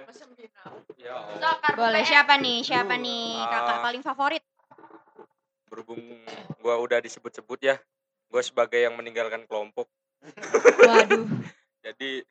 [1.76, 2.62] Boleh siapa nih?
[2.62, 3.84] Siapa nih kakak Ah.
[3.84, 4.44] paling favorit?
[5.72, 6.00] Berhubung
[6.62, 7.76] gua udah disebut-sebut ya,
[8.30, 9.90] gua sebagai yang meninggalkan kelompok.
[10.86, 11.26] Waduh.
[11.86, 12.22] Jadi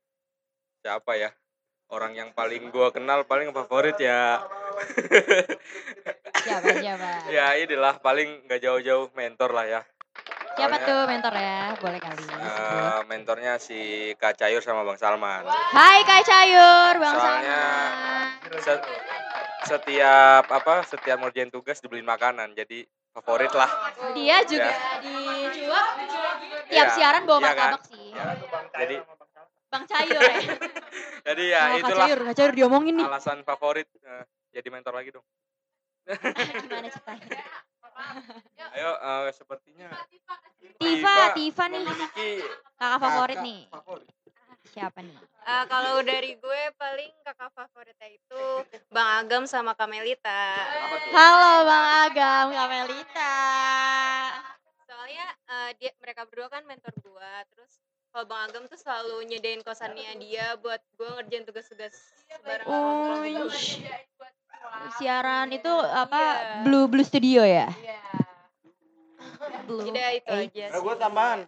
[0.84, 1.30] siapa ya?
[1.90, 4.40] Orang yang paling gua kenal paling favorit ya.
[6.44, 7.08] Siapa siapa?
[7.30, 9.80] ya inilah paling nggak jauh-jauh mentor lah ya.
[10.54, 11.58] Siapa Soalnya, tuh mentor ya?
[11.74, 12.20] Boleh kali.
[12.20, 13.80] eh, mentornya si
[14.14, 15.42] Kak Cayur sama Bang Salman.
[15.72, 18.60] Hai Kak Cayur, Bang Soalnya Salman.
[18.60, 18.86] set-
[19.64, 23.70] setiap apa setiap ngerjain tugas dibeliin makanan jadi favorit lah.
[24.12, 25.00] Dia juga Ya.
[25.00, 25.16] di
[25.56, 25.86] Cuap
[26.68, 27.70] tiap Iya, siaran bawa iya kan?
[27.72, 28.06] martabak sih.
[28.74, 28.96] Jadi
[29.66, 30.36] Bang Cayur ya.
[31.26, 33.06] jadi ya Kak itulah Cayur, Kak Cayur diomongin nih.
[33.08, 35.26] alasan favorit eh, jadi mentor lagi dong.
[36.62, 37.42] Gimana ceritanya?
[38.74, 39.88] Ayo eh, sepertinya
[40.78, 41.82] Tifa, Tifa nih.
[41.82, 42.30] memiliki
[42.74, 43.60] Kakak favorit Kakak nih.
[43.70, 44.08] favorit.
[44.64, 45.18] Siapa nih?
[45.44, 48.42] Eh, kalau dari gue paling kakak favoritnya itu
[48.88, 50.42] Bang Agam sama Kamelita.
[51.12, 53.36] Halo Bang Agam, Kak Melita.
[54.84, 57.32] Soalnya eh, dia mereka berdua kan mentor gue.
[57.54, 57.72] Terus
[58.10, 61.94] kalau Bang Agam tuh selalu nyedain kosannya dia buat gue ngerjain tugas-tugas
[62.42, 63.52] bareng sama Oh, gue.
[63.54, 63.78] ish.
[64.98, 66.20] Siaran itu apa?
[66.20, 66.62] Iya.
[66.66, 67.68] Blue Blue Studio ya?
[69.64, 69.84] Blue.
[69.88, 71.40] Jadi ya itu Eh, aja Nah, gue tambahan.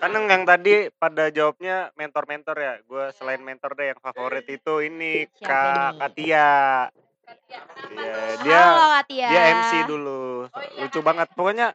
[0.00, 2.74] Kan yang tadi pada jawabnya mentor-mentor ya.
[2.86, 5.98] Gue selain mentor deh yang favorit itu ini Siapa Kak nih?
[5.98, 6.52] Katia.
[7.90, 9.28] Iya, dia Halo Katia.
[9.30, 10.22] dia MC dulu.
[10.78, 11.28] Lucu banget.
[11.34, 11.74] Pokoknya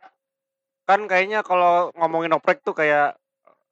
[0.86, 3.18] kan kayaknya kalau ngomongin oprek tuh kayak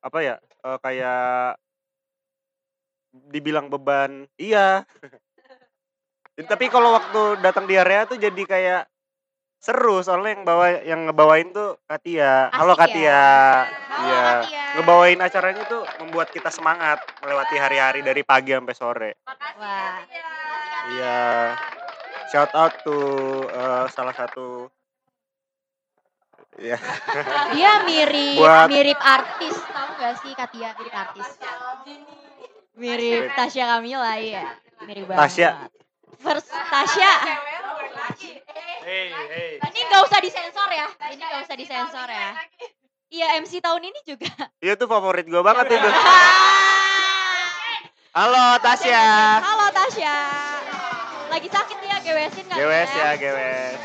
[0.04, 0.36] apa ya?
[0.63, 1.60] eh, kayak
[3.32, 4.26] dibilang beban.
[4.39, 4.84] Iya.
[6.34, 8.84] Tapi kalau waktu datang di area tuh jadi kayak
[9.62, 12.50] seru soalnya yang bawa yang ngebawain tuh Katia.
[12.50, 12.86] Halo Asik ya?
[12.89, 13.22] Katia.
[13.86, 14.24] Halo Iya.
[14.41, 14.63] Katia.
[14.74, 19.12] Ngebawain acaranya tuh membuat kita semangat melewati hari-hari dari pagi sampai sore.
[19.62, 20.02] Wah.
[20.89, 21.22] Iya.
[22.28, 22.98] Shout out to
[23.46, 24.65] eh, salah satu
[26.54, 26.78] Iya.
[27.56, 31.28] Dia mirip Buat- mirip artis, tahu gak sih Katia mirip artis?
[32.74, 34.50] Mirip Tasya Kamila iya.
[34.82, 35.22] Mirip banget.
[35.30, 35.50] Tasya.
[36.19, 37.13] First Tasya.
[38.84, 39.52] Hey, hey.
[39.63, 40.88] Ini gak usah disensor ya.
[41.10, 42.30] Ini gak usah disensor ya.
[43.13, 44.30] Iya MC tahun ini juga.
[44.60, 45.89] Iya tuh favorit gue banget itu.
[48.13, 49.06] Halo Tasya.
[49.41, 50.15] Halo Tasya.
[51.34, 53.80] Lagi sakit ya, gewesin kali Gewes ya, gewes.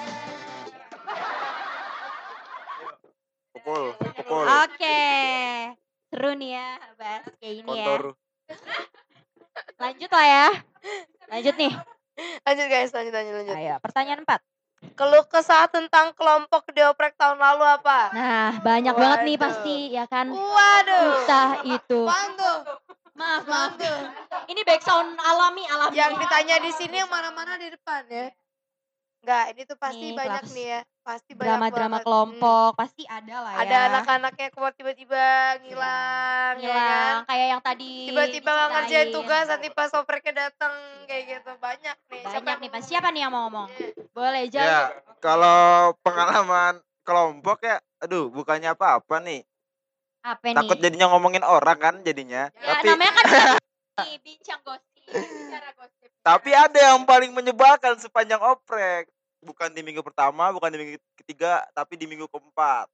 [3.57, 4.45] Pukul, pukul.
[4.45, 5.01] Oke.
[6.13, 7.87] Seru nih ya bahas kayak gini ya.
[9.81, 10.49] Lanjut lah ya.
[11.29, 11.73] Lanjut nih.
[12.19, 13.57] Lanjut guys, lanjut lanjut lanjut.
[13.57, 14.43] Ayo, pertanyaan 4.
[14.95, 18.15] Keluh kesah tentang kelompok di oprek tahun lalu apa?
[18.15, 19.47] Nah, banyak banget nih Waduh.
[19.51, 20.31] pasti ya kan.
[20.31, 21.07] Waduh.
[21.19, 22.01] Entah itu.
[22.07, 22.59] Pantuh.
[23.19, 23.75] Maaf, maaf.
[24.47, 25.99] Ini background alami, alami.
[25.99, 28.31] Yang ditanya di sini yang mana-mana di depan ya.
[29.27, 30.81] Enggak, ini tuh pasti Nih, banyak kelas nih ya.
[31.09, 32.05] Pasti banyak drama-drama banget.
[32.05, 33.57] kelompok pasti ada lah Hmm.
[33.57, 33.65] ya.
[33.65, 35.25] Ada anak-anaknya keluar tiba-tiba
[35.59, 36.77] ngilang, ya kan?
[36.77, 41.51] hilang kayak yang tadi Tiba-tiba nggak ngerjain tugas, nanti pas opreknya datang kayak gitu.
[41.57, 42.23] Banyak nih.
[42.23, 43.69] Siapa Banyak yang nih, pas siapa nih yang mau ngomong?
[44.13, 44.89] Boleh Ya, jawab.
[45.19, 45.61] kalau
[45.99, 49.41] pengalaman kelompok ya, aduh bukannya apa-apa nih.
[50.21, 50.57] Apa nih?
[50.61, 52.53] Takut jadinya ngomongin orang kan jadinya.
[52.53, 53.25] Ya, tapi namanya kan
[54.05, 56.13] nih, bincang gosip, bicara gosip.
[56.21, 59.09] tapi ada yang paling menyebalkan sepanjang oprek.
[59.39, 62.91] Bukan di minggu pertama, bukan di minggu ketiga, tapi di minggu keempat.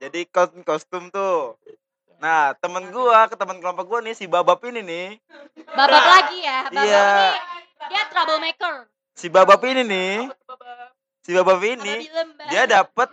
[0.00, 1.56] Jadi kostum kostum tuh.
[2.16, 5.08] Nah, temen gua, ke temen kelompok gua nih si Babab ini nih.
[5.76, 7.04] Babak lagi ya, babak Iya.
[7.04, 7.36] ini
[7.92, 8.74] dia troublemaker.
[9.12, 10.12] Si Babab ini nih.
[11.20, 12.08] Si Babab ini
[12.48, 13.08] dia dapet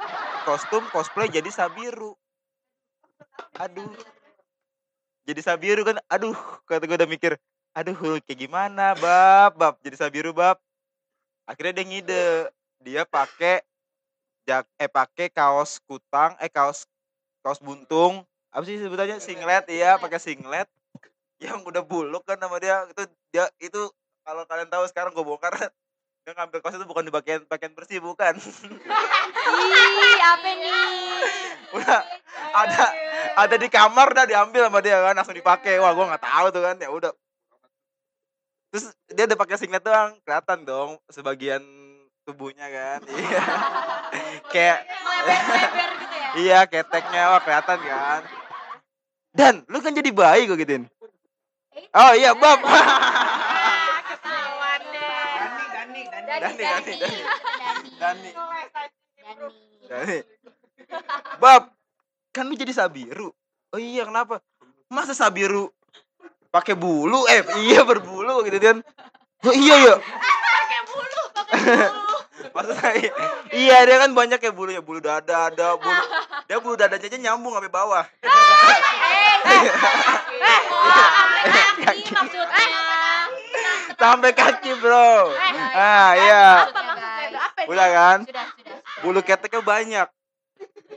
[0.47, 2.15] kostum cosplay jadi Sabiru.
[3.59, 3.91] Aduh.
[5.23, 6.35] Jadi Sabiru kan, aduh,
[6.67, 7.39] kata gue udah mikir,
[7.73, 10.61] aduh kayak gimana bab bab jadi sabiru bab
[11.43, 12.25] akhirnya dia ngide
[12.83, 13.63] dia pakai
[14.43, 16.87] jak eh pakai kaos kutang eh kaos
[17.43, 18.23] kaos buntung.
[18.53, 19.17] Apa sih sebutannya?
[19.17, 19.65] Singlet.
[19.71, 20.67] Iya pakai singlet.
[21.43, 23.03] Yang udah buluk kan sama dia itu
[23.33, 23.91] dia itu
[24.23, 25.51] kalau kalian tahu sekarang gue bongkar
[26.23, 28.39] dia ngambil kaos itu bukan di bagian pakaian bersih bukan.
[29.43, 31.03] Ih, apa nih?
[31.73, 31.99] udah
[32.53, 32.85] ada
[33.33, 36.61] ada di kamar udah diambil sama dia kan langsung dipakai wah gue nggak tahu tuh
[36.61, 37.11] kan ya udah
[38.73, 41.61] terus dia udah pakai singlet doang kelihatan dong sebagian
[42.25, 43.43] tubuhnya kan iya.
[44.49, 46.29] Kayak gitu ya.
[46.37, 48.21] iya keteknya wah kelihatan kan.
[49.33, 50.85] Dan lu kan jadi bayi gue gituin.
[51.93, 55.09] Oh iya bab Ketahuan deh.
[55.73, 56.93] Dani Dani Dani.
[57.97, 58.29] Dani
[59.89, 60.17] Dani.
[61.41, 61.73] Bab
[62.29, 63.33] kan lu jadi sabiru?
[63.73, 64.37] Oh iya kenapa?
[64.93, 65.73] Masa sabiru
[66.53, 68.77] pakai bulu eh iya berbulu gitu kan
[69.49, 72.17] oh iya ya Pakai bulu, pakai bulu.
[72.53, 73.09] Maksud saya,
[73.49, 76.01] iya dia kan banyak ya bulunya, bulu dada ada, bulu
[76.45, 78.05] dia bulu dadanya aja nyambung sampai bawah.
[81.43, 82.67] Sampai kaki maksudnya.
[83.97, 85.33] Sampai kaki, Bro.
[85.73, 86.47] Ah, iya.
[87.65, 88.19] Udah kan?
[89.01, 90.07] Bulu keteknya banyak.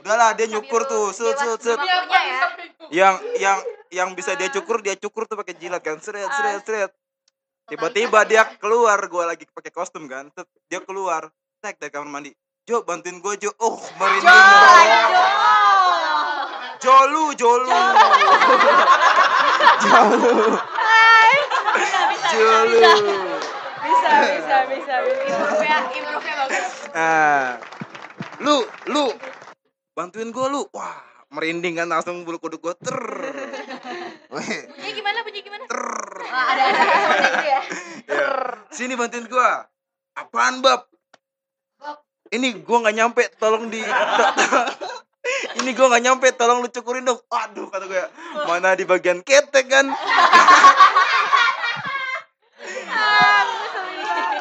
[0.01, 1.35] Udahlah dia nyukur tuh, set.
[1.35, 2.41] Waktunya ya.
[2.87, 3.57] Yang yang
[3.91, 5.99] yang bisa dia cukur, dia cukur tuh pakai jilat kan.
[5.99, 6.91] Seret seret seret.
[7.67, 10.31] Tiba-tiba dia keluar, gua lagi pakai kostum kan.
[10.71, 11.27] Dia keluar,
[11.59, 12.31] tek dari kamar mandi.
[12.63, 13.51] Jo, bantuin gua Jo.
[13.59, 14.27] Oh, merinding.
[14.27, 15.27] bro.
[16.77, 17.79] Jolu, jolu.
[19.83, 20.33] jolu.
[22.27, 22.79] Jolu.
[23.83, 25.25] Bisa, bisa, bisa, bisa.
[25.25, 26.67] Improve ya, improve-nya bagus.
[26.93, 27.57] Nah,
[28.39, 29.05] lu, lu
[29.97, 30.61] bantuin gua lu.
[30.77, 31.01] Wah,
[31.33, 32.93] merinding kan langsung bulu kuduk gua ter.
[34.29, 35.25] Weh, Bunyi gimana?
[35.25, 35.65] Bunyi gimana?
[35.65, 35.81] ter.
[36.21, 37.61] Wah, ada ada gitu ya.
[38.07, 38.29] Ya.
[38.69, 39.65] Sini bantuin gua.
[40.13, 40.85] Apaan, Bab?
[42.29, 43.81] Ini gua nggak nyampe, tolong di
[45.59, 47.19] Ini gua nggak nyampe, tolong lu cukurin dong.
[47.31, 48.03] Aduh, kata gue,
[48.47, 49.91] mana di bagian ketek kan?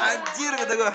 [0.02, 0.92] Anjir kata gua.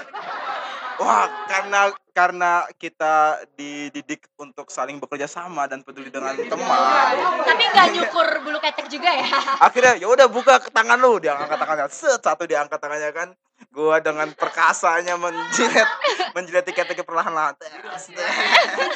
[1.02, 7.16] Wah, karena karena kita dididik untuk saling bekerja sama dan peduli dengan teman.
[7.48, 9.28] Tapi nggak nyukur bulu ketek juga ya.
[9.68, 11.24] akhirnya ya udah buka ke tangan lu.
[11.24, 11.88] Dia angkat tangannya.
[11.88, 13.30] Set satu dia angkat tangannya kan.
[13.72, 15.88] Gua dengan perkasanya menjilat
[16.36, 17.56] menjilat tiketnya perlahan-lahan.
[17.56, 18.28] Tes, tes.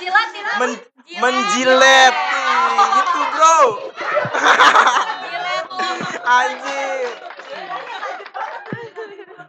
[0.02, 0.58] Jilat, jilat.
[0.60, 0.72] Men,
[1.22, 2.16] menjilet
[2.76, 3.60] itu bro.
[6.26, 7.10] Anjir.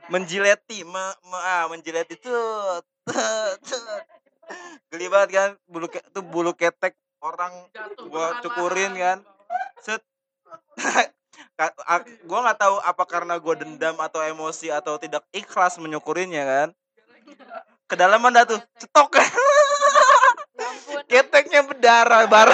[0.07, 2.15] Menjileti me, me, ah, menjileti.
[2.23, 2.79] Tuh
[4.91, 7.53] geli banget kan bulu ke, tuh bulu ketek orang
[8.11, 9.19] gua cukurin kan.
[9.83, 10.03] set.
[12.29, 16.69] Gua nggak tahu apa karena gua dendam atau emosi atau tidak ikhlas menyukurinya kan.
[17.91, 19.09] Kedalaman dah tuh cetok.
[19.21, 19.31] Kan
[21.09, 22.49] keteknya berdarah bar.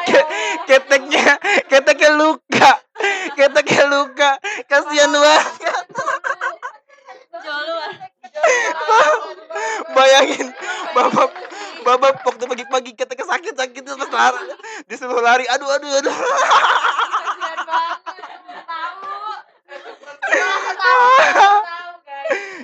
[0.00, 0.28] Ke-
[0.64, 1.36] keteknya
[1.68, 2.72] keteknya luka
[3.36, 4.30] keteknya luka.
[4.66, 5.46] Kasihan banget.
[7.40, 7.76] Jolu.
[9.90, 10.48] bayangin
[10.94, 11.30] bapak
[11.82, 14.40] bapak waktu pagi-pagi keteknya sakit sakit terus lari
[14.88, 15.44] disuruh lari.
[15.48, 16.16] Aduh aduh aduh.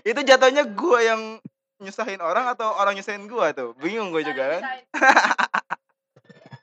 [0.06, 1.42] Itu jatuhnya gua yang
[1.82, 3.74] nyusahin orang atau orang nyusahin gua tuh?
[3.82, 4.62] Bingung gua juga kan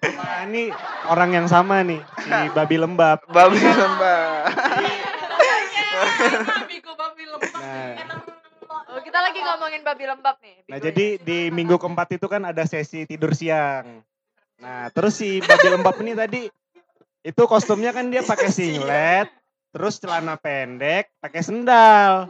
[0.03, 0.67] Nah, ini
[1.07, 3.23] orang yang sama nih, si babi lembab.
[3.31, 4.51] babi lembah
[7.53, 7.95] Nah,
[8.93, 10.69] Oh, kita lagi ngomongin babi lembab nih.
[10.69, 14.05] nah jadi di minggu keempat itu kan ada sesi tidur siang.
[14.61, 16.41] Nah, terus si babi lembab ini tadi
[17.25, 19.33] itu kostumnya kan dia pakai singlet,
[19.73, 22.29] terus celana pendek, pakai sendal.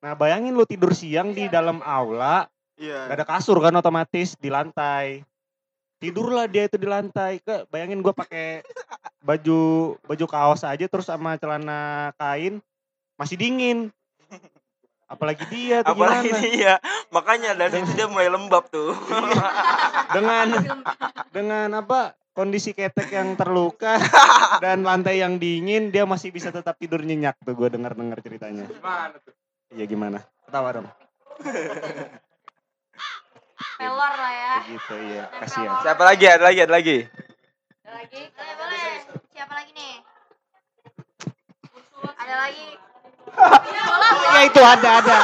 [0.00, 2.48] Nah, bayangin lu tidur siang di dalam aula,
[2.80, 5.20] iya gak ada kasur kan otomatis di lantai.
[6.04, 7.40] Tidurlah dia itu di lantai.
[7.40, 8.60] Ke bayangin gue pakai
[9.24, 12.60] baju baju kaos aja terus sama celana kain
[13.16, 13.88] masih dingin.
[15.08, 16.42] Apalagi dia tuh apalagi gimana?
[16.42, 16.74] dia
[17.12, 18.96] makanya dari situ dia mulai lembab tuh
[20.16, 20.48] dengan
[21.30, 24.00] dengan apa kondisi ketek yang terluka
[24.64, 28.66] dan lantai yang dingin dia masih bisa tetap tidur nyenyak tuh gue dengar dengar ceritanya
[28.66, 29.34] gimana tuh
[29.70, 30.18] iya gimana
[30.50, 30.88] ketawa dong
[33.74, 34.54] Pelor lah ya.
[34.96, 36.96] iya kasihan siapa lagi ada lagi ada lagi
[37.82, 38.22] Ada lagi?
[38.30, 38.86] Boleh, boleh.
[39.28, 39.94] Siapa lagi nih?
[42.14, 42.68] Ada lagi.
[44.26, 45.18] ya itu ada ada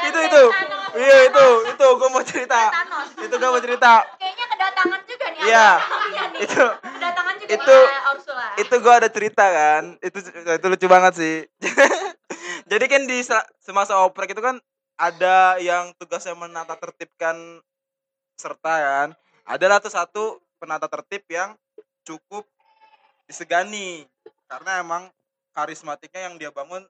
[0.00, 0.42] itu itu
[0.96, 3.08] iya itu itu gue mau cerita Thanos.
[3.16, 5.68] itu gue mau cerita Kayaknya kedatangan juga nih Iya.
[6.40, 7.76] Itu Kedatangan juga itu
[8.10, 8.46] Ursula.
[8.56, 11.36] itu gue ada cerita kan itu itu lucu banget sih
[12.70, 14.58] jadi kan di sa- semasa oprek itu kan
[14.98, 17.62] ada yang tugasnya menata tertibkan
[18.34, 19.08] serta kan.
[19.46, 20.24] Adalah tuh satu
[20.58, 21.54] penata tertib yang
[22.02, 22.44] cukup
[23.30, 24.04] disegani
[24.50, 25.06] karena emang
[25.54, 26.82] karismatiknya yang dia bangun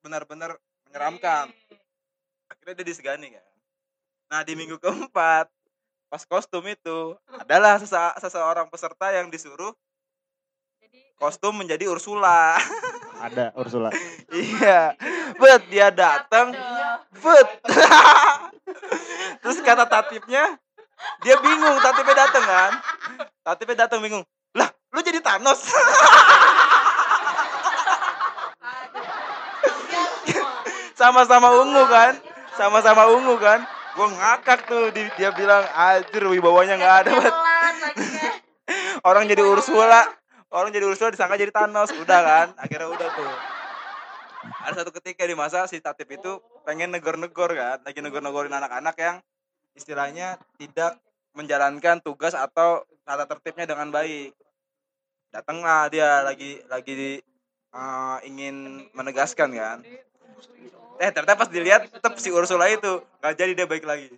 [0.00, 0.56] benar-benar
[0.88, 1.50] menyeramkan.
[2.46, 3.46] Akhirnya dia disegani kan.
[4.30, 5.50] Nah di minggu keempat
[6.06, 9.74] pas kostum itu adalah sese- seseorang peserta yang disuruh
[11.16, 12.56] kostum menjadi Ursula.
[13.26, 13.88] Ada Ursula.
[14.30, 14.92] iya.
[15.40, 16.52] Bet dia datang.
[17.16, 17.48] Bet.
[19.42, 20.58] Terus kata tatipnya
[21.24, 22.72] dia bingung, tatipnya datang kan.
[23.40, 24.24] Tatipnya datang bingung.
[24.52, 25.60] Lah, lu jadi Thanos.
[30.96, 32.16] Sama-sama ungu kan?
[32.56, 33.60] Sama-sama ungu kan?
[33.96, 37.34] Gue ngakak tuh di- dia bilang anjir wibawanya nggak ada bet.
[39.04, 40.08] Orang jadi Ursula,
[40.50, 42.46] orang jadi Ursula disangka jadi Thanos, udah kan?
[42.60, 43.34] Akhirnya udah tuh.
[44.62, 49.16] Ada satu ketika di masa si Tatip itu pengen negor-negor kan, lagi negor-negorin anak-anak yang
[49.74, 50.98] istilahnya tidak
[51.36, 54.32] menjalankan tugas atau tata tertibnya dengan baik.
[55.34, 57.20] Datanglah dia lagi lagi
[57.74, 59.78] eh, ingin menegaskan kan.
[60.96, 64.08] Eh ternyata pas dilihat tetap si Ursula itu nggak jadi dia baik lagi.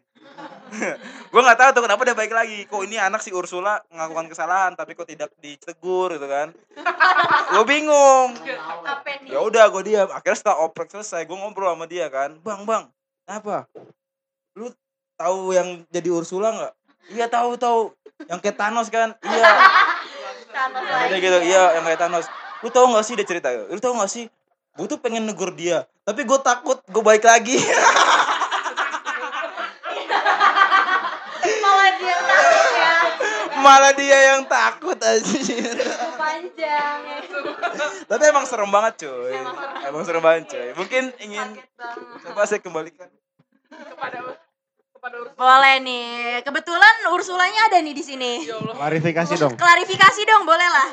[1.33, 2.59] gue nggak tahu tuh kenapa dia baik lagi.
[2.71, 6.55] Kok ini anak si Ursula melakukan kesalahan tapi kok tidak ditegur gitu kan?
[7.51, 8.39] gue bingung.
[9.27, 10.09] Ya udah gue diam.
[10.15, 12.39] Akhirnya setelah oprek selesai gue ngobrol sama dia kan.
[12.47, 12.87] Bang bang,
[13.27, 13.67] apa?
[14.55, 14.71] Lu
[15.19, 16.73] tahu yang jadi Ursula nggak?
[17.19, 17.81] Iya tahu tahu.
[18.31, 19.15] Yang kayak Thanos kan?
[19.23, 19.51] Iya.
[20.49, 22.27] Katanya gitu, iya yang kayak Thanos.
[22.63, 23.49] Lu tahu nggak sih dia cerita?
[23.51, 24.27] Lu tahu nggak sih?
[24.79, 27.59] Gue tuh pengen negur dia, tapi gue takut gue baik lagi.
[31.67, 32.97] Malah dia takut ya.
[33.59, 35.35] Malah dia yang takut aja.
[36.15, 36.99] Panjang.
[38.07, 39.35] tapi emang serem banget cuy.
[39.83, 40.71] Emang serem banget cuy.
[40.79, 41.59] Mungkin ingin
[42.31, 43.11] coba saya kembalikan.
[45.35, 46.39] Boleh nih.
[46.47, 48.33] Kebetulan Ursulanya ada nih di sini.
[48.47, 49.59] Klarifikasi dong.
[49.59, 50.89] Klarifikasi dong, boleh lah.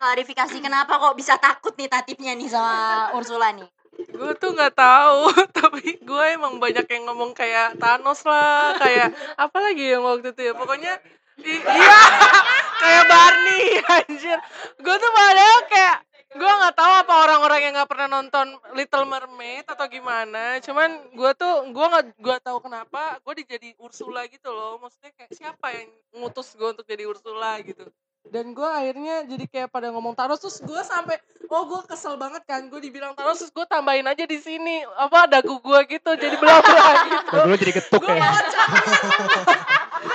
[0.00, 3.68] Klarifikasi kenapa kok bisa takut nih tatipnya nih sama Ursula nih.
[4.00, 5.28] gue tuh nggak tahu
[5.60, 10.40] tapi gue emang banyak yang ngomong kayak Thanos lah kayak apa lagi yang waktu itu
[10.40, 10.52] ya?
[10.56, 10.96] Pokoknya
[11.44, 12.00] iya
[12.80, 13.64] kayak Barney
[14.00, 14.40] anjir.
[14.80, 15.96] Gue tuh padahal kayak
[16.32, 20.64] gue nggak tahu apa orang-orang yang nggak pernah nonton Little Mermaid atau gimana.
[20.64, 24.80] Cuman gue tuh gue nggak gue tahu kenapa gue dijadi Ursula gitu loh.
[24.80, 27.84] Maksudnya kayak siapa yang ngutus gue untuk jadi Ursula gitu
[28.22, 31.16] dan gue akhirnya jadi kayak pada ngomong Thanos terus gue sampai
[31.46, 35.24] oh gue kesel banget kan gue dibilang Thanos terus gue tambahin aja di sini apa
[35.26, 38.30] dagu gue gitu jadi belah belah gitu Dulu jadi ketuk gue ya.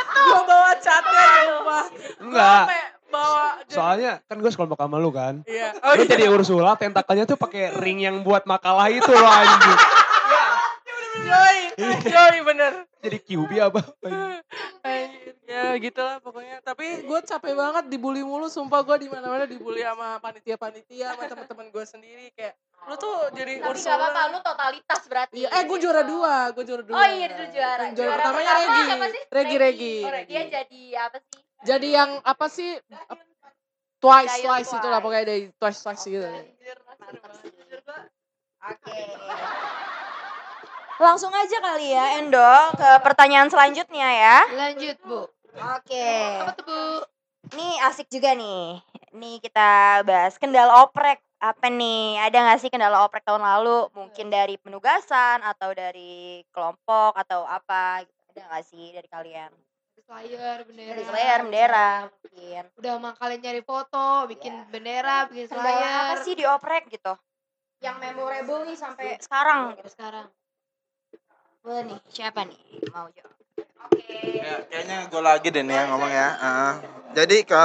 [0.05, 1.85] gue bawa catnya sumpah
[2.21, 2.63] Enggak.
[2.65, 5.41] sampai bawa Soalnya kan gue sekelompok sama lu kan.
[5.45, 9.79] iya Lu jadi Ursula tentakelnya tuh pakai ring yang buat makalah itu loh anjing.
[11.25, 11.57] Joy
[12.05, 13.81] Joy bener Jadi QB apa?
[15.45, 19.81] Ya gitulah pokoknya tapi gue capek banget dibully mulu sumpah gue di mana mana dibully
[19.81, 22.53] sama panitia panitia sama teman-teman gue sendiri kayak
[22.85, 25.41] lu tuh jadi Tapi gak Ursula apa-apa, lu totalitas berarti.
[25.41, 26.93] Iya, eh gue juara dua, gue juara dua.
[26.93, 27.83] Oh iya, itu juara.
[27.97, 29.09] Juara pertamanya pertama Regi.
[29.09, 29.23] sih?
[29.33, 29.95] Regi, Regi.
[30.05, 31.41] Oh, Dia jadi apa sih?
[31.65, 32.71] Jadi yang apa sih?
[33.97, 36.29] Twice, Giant twice itu lah pokoknya dari twice, twice gitu.
[38.65, 38.97] Oke.
[40.95, 44.37] Langsung aja kali ya, Endo, ke pertanyaan selanjutnya ya.
[44.55, 45.27] Lanjut, Bu.
[45.55, 46.11] Oke.
[46.39, 46.81] Apa tuh, Bu?
[47.55, 48.79] Nih asik juga nih.
[49.11, 51.19] Nih kita bahas kendala oprek.
[51.43, 52.17] Apa nih?
[52.23, 53.91] Ada nggak sih kendala oprek tahun lalu?
[53.91, 58.01] Mungkin dari penugasan atau dari kelompok atau apa?
[58.31, 59.51] Ada nggak sih dari kalian?
[60.05, 60.91] Slayer, bendera.
[60.93, 62.63] Dari Slayer, bendera mungkin.
[62.77, 66.03] Udah makalin nyari foto, bikin bendera, bikin Kendala Slayer.
[66.05, 67.13] apa sih di oprek gitu?
[67.81, 69.89] Yang memorable nih sampai sekarang gitu.
[69.89, 70.27] Sekarang.
[71.65, 72.61] Boleh nih, siapa nih?
[72.93, 73.33] Mau jawab.
[74.21, 76.29] Ya, kayaknya gue lagi deh nih yang ngomong ya.
[76.37, 76.73] Ah.
[77.17, 77.63] jadi ke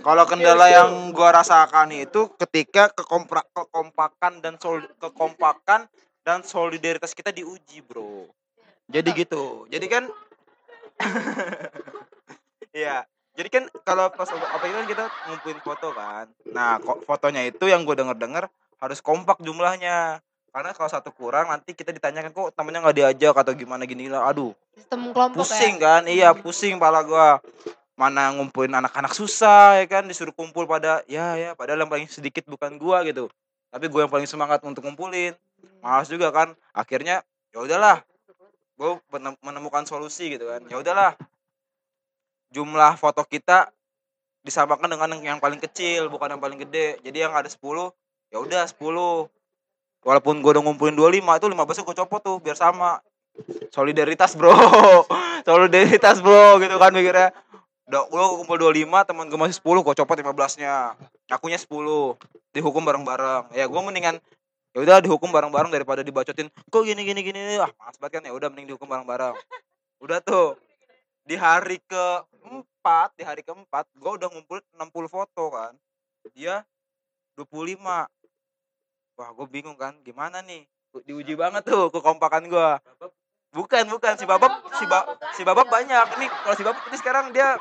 [0.00, 5.84] kalau kendala yang gue rasakan itu ketika kekompra, kekompakan dan sol, kekompakan
[6.24, 8.24] dan solidaritas kita diuji, bro.
[8.88, 9.68] Jadi gitu.
[9.68, 10.08] Jadi kan
[12.72, 13.04] Iya.
[13.36, 16.32] Jadi kan kalau pas apa itu kan kita ngumpulin foto kan.
[16.56, 18.48] Nah, kok fotonya itu yang gue denger-denger
[18.80, 20.24] harus kompak jumlahnya.
[20.54, 23.34] Karena kalau satu kurang nanti kita ditanyakan kok temennya nggak diajak?
[23.34, 24.30] Atau gimana gini lah.
[24.30, 25.82] Aduh, Sistem kelompok pusing ya.
[25.82, 27.42] kan iya pusing pala gua.
[27.98, 30.06] Mana ngumpulin anak-anak susah ya kan?
[30.06, 31.58] Disuruh kumpul pada ya ya.
[31.58, 33.26] Padahal yang paling sedikit bukan gua gitu.
[33.74, 35.34] Tapi gua yang paling semangat untuk ngumpulin.
[35.82, 36.54] Malas juga kan?
[36.70, 38.06] Akhirnya ya udahlah.
[38.78, 40.62] Gua menem- menemukan solusi gitu kan.
[40.70, 41.18] Ya udahlah.
[42.54, 43.74] Jumlah foto kita
[44.46, 47.02] disamakan dengan yang paling kecil bukan yang paling gede.
[47.02, 47.90] Jadi yang ada 10
[48.30, 49.26] ya udah 10
[50.04, 53.00] walaupun gue udah ngumpulin 25 itu 15 gue copot tuh biar sama.
[53.74, 54.54] Solidaritas bro.
[55.48, 57.34] Solidaritas bro gitu kan mikirnya.
[57.88, 60.94] Udah gue kumpul 25 teman gue masih 10 gue copot 15 nya
[61.28, 61.66] akunya 10
[62.54, 63.50] dihukum bareng-bareng.
[63.56, 64.20] Ya gue mendingan
[64.76, 68.22] ya udah dihukum bareng-bareng daripada dibacotin kok gini gini gini ah males banget kan?
[68.28, 69.34] Ya udah mending dihukum bareng-bareng.
[69.98, 70.56] Udah tuh
[71.24, 75.72] di hari keempat di hari keempat gue udah ngumpul 60 foto kan.
[76.32, 76.62] Dia
[77.36, 77.82] 25
[79.14, 80.66] wah gue bingung kan gimana nih?
[81.06, 82.68] Diuji banget tuh kekompakan gue
[83.54, 86.06] bukan bukan si babab si ba, si babab banyak.
[86.18, 87.58] Ini kalau si babab ini sekarang dia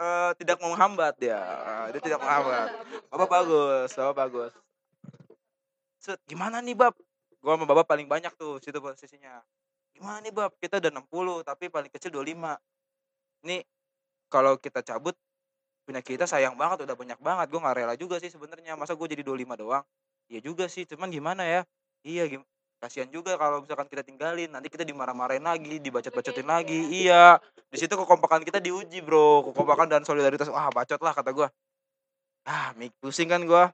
[0.00, 1.40] eh, tidak menghambat dia.
[1.40, 2.68] Eh, dia tidak menghambat.
[3.12, 4.52] Babab bagus babab bagus.
[6.00, 6.92] Set, gimana nih bab?
[7.40, 9.40] Gua sama babab paling banyak tuh situ posisinya.
[9.96, 10.52] Gimana nih bab?
[10.60, 12.56] Kita udah 60 tapi paling kecil 25
[13.44, 13.60] ini
[14.32, 15.16] kalau kita cabut
[15.84, 17.46] punya kita sayang banget udah banyak banget.
[17.52, 18.76] Gue nggak rela juga sih sebenarnya.
[18.76, 19.84] Masa gue jadi 25 doang
[20.28, 21.60] iya juga sih cuman gimana ya
[22.04, 22.44] iya gim
[22.84, 26.84] kasihan juga kalau misalkan kita tinggalin nanti kita dimarah-marahin lagi dibacot-bacotin lagi.
[26.92, 27.40] iya.
[27.72, 29.48] Di situ kekompakan kita diuji bro.
[29.48, 31.48] Kekompakan dan solidaritas wah bacot lah kata gua.
[32.44, 33.72] Ah mik pusing kan gua.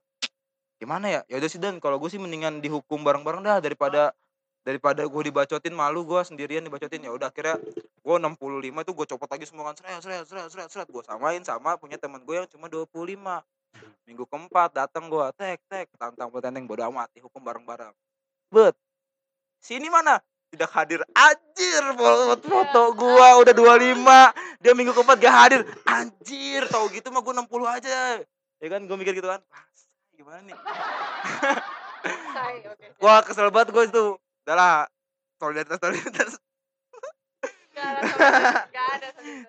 [0.79, 1.21] Gimana ya?
[1.27, 4.17] Ya udah sih dan kalau gue sih mendingan dihukum bareng-bareng dah daripada
[4.65, 7.05] daripada gue dibacotin malu gue sendirian dibacotin.
[7.05, 7.61] Ya udah akhirnya
[8.01, 9.77] gue 65 itu gue copot lagi semua kan.
[9.77, 10.89] Seret seret seret seret seret.
[10.89, 12.87] Gue samain sama punya teman gue yang cuma 25
[14.11, 17.95] minggu keempat datang gue tek tek tantang petenteng bodo amat dihukum bareng-bareng.
[18.51, 18.75] Bet
[19.63, 20.19] sini mana?
[20.51, 20.99] Tidak hadir.
[21.15, 24.03] Anjir foto, foto gua udah 25
[24.59, 25.61] dia minggu keempat gak hadir.
[25.87, 28.19] Anjir tau gitu mah gua 60 aja.
[28.59, 29.65] Ya kan gua mikir gitu kan "Ah,
[30.19, 30.59] gimana nih?
[32.99, 34.19] Wah kesel banget gua itu.
[34.19, 34.75] Udah lah
[35.39, 36.33] solidaritas solidaritas.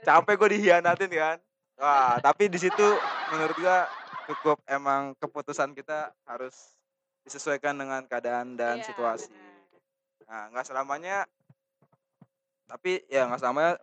[0.05, 1.37] Capek gue dihianatin kan.
[1.81, 2.87] Wah tapi di situ
[3.33, 3.89] menurut gua
[4.31, 6.55] cukup emang keputusan kita harus
[7.21, 9.29] disesuaikan dengan keadaan dan Iya, situasi.
[10.25, 11.27] nah nggak selamanya
[12.65, 13.73] tapi ya nggak selamanya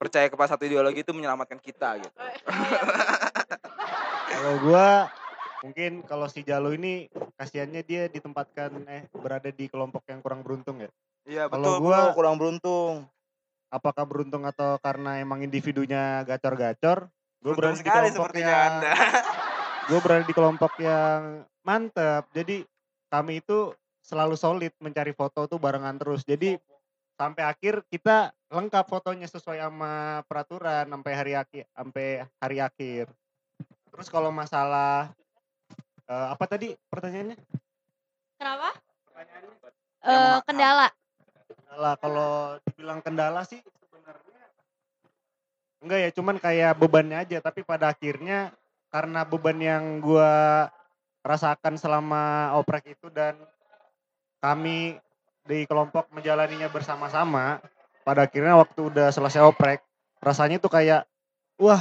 [0.00, 2.16] percaya kepada satu ideologi itu menyelamatkan kita gitu.
[4.32, 5.06] Kalau gua
[5.60, 10.82] mungkin kalau si Jalo ini kasihannya dia ditempatkan eh berada di kelompok yang kurang beruntung
[10.82, 10.90] ya.
[11.22, 12.94] iya Kalau betul gua- bro kurang beruntung.
[13.68, 17.08] Apakah beruntung atau karena emang individunya gacor-gacor?
[17.40, 18.92] Gue berada beruntung di sekali kelompok sepertinya yang anda
[19.86, 22.26] gue berada di kelompok yang mantep.
[22.34, 22.62] Jadi
[23.10, 26.26] kami itu selalu solid mencari foto tuh barengan terus.
[26.26, 26.58] Jadi
[27.18, 32.06] sampai akhir kita lengkap fotonya sesuai sama peraturan sampai hari akhir sampai
[32.42, 33.06] hari akhir.
[33.92, 35.12] Terus kalau masalah
[36.08, 37.38] eh, apa tadi pertanyaannya?
[38.40, 38.70] Kenapa?
[40.02, 40.88] Ma- kendala.
[41.46, 42.32] Kendala kalau
[42.66, 44.42] dibilang kendala sih sebenarnya
[45.82, 47.38] enggak ya, cuman kayak bebannya aja.
[47.38, 48.50] Tapi pada akhirnya
[48.92, 50.68] karena beban yang gua
[51.24, 53.40] rasakan selama oprek itu dan
[54.44, 55.00] kami
[55.48, 57.58] di kelompok menjalaninya bersama-sama,
[58.04, 59.80] pada akhirnya waktu udah selesai oprek,
[60.20, 61.08] rasanya tuh kayak
[61.56, 61.80] wah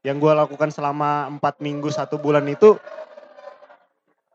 [0.00, 2.80] yang gua lakukan selama empat minggu satu bulan itu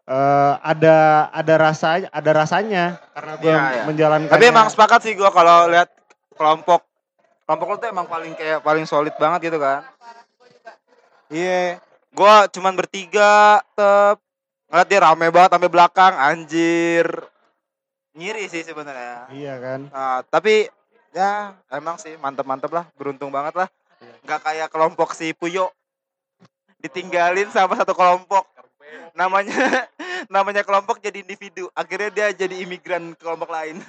[0.06, 3.84] eh ada ada rasa ada rasanya karena gua Iya, iya.
[3.90, 5.90] menjalankan tapi emang sepakat sih gua kalau lihat
[6.38, 6.86] kelompok
[7.50, 9.82] kelompok lu tuh emang paling kayak paling solid banget gitu kan?
[11.34, 11.82] Iya
[12.16, 14.18] gua cuman bertiga tep
[14.72, 17.06] ngeliat dia rame banget sampai belakang anjir.
[18.16, 19.28] Ngiri sih sebenarnya.
[19.36, 19.92] Iya kan?
[19.92, 20.72] Nah, tapi
[21.12, 23.68] ya emang sih mantep-mantep lah beruntung banget lah.
[24.24, 25.70] Nggak kayak kelompok si Puyo.
[26.80, 28.48] Ditinggalin sama satu kelompok.
[29.12, 29.52] Namanya
[30.34, 31.68] namanya kelompok jadi individu.
[31.76, 33.84] Akhirnya dia jadi imigran ke kelompok lain.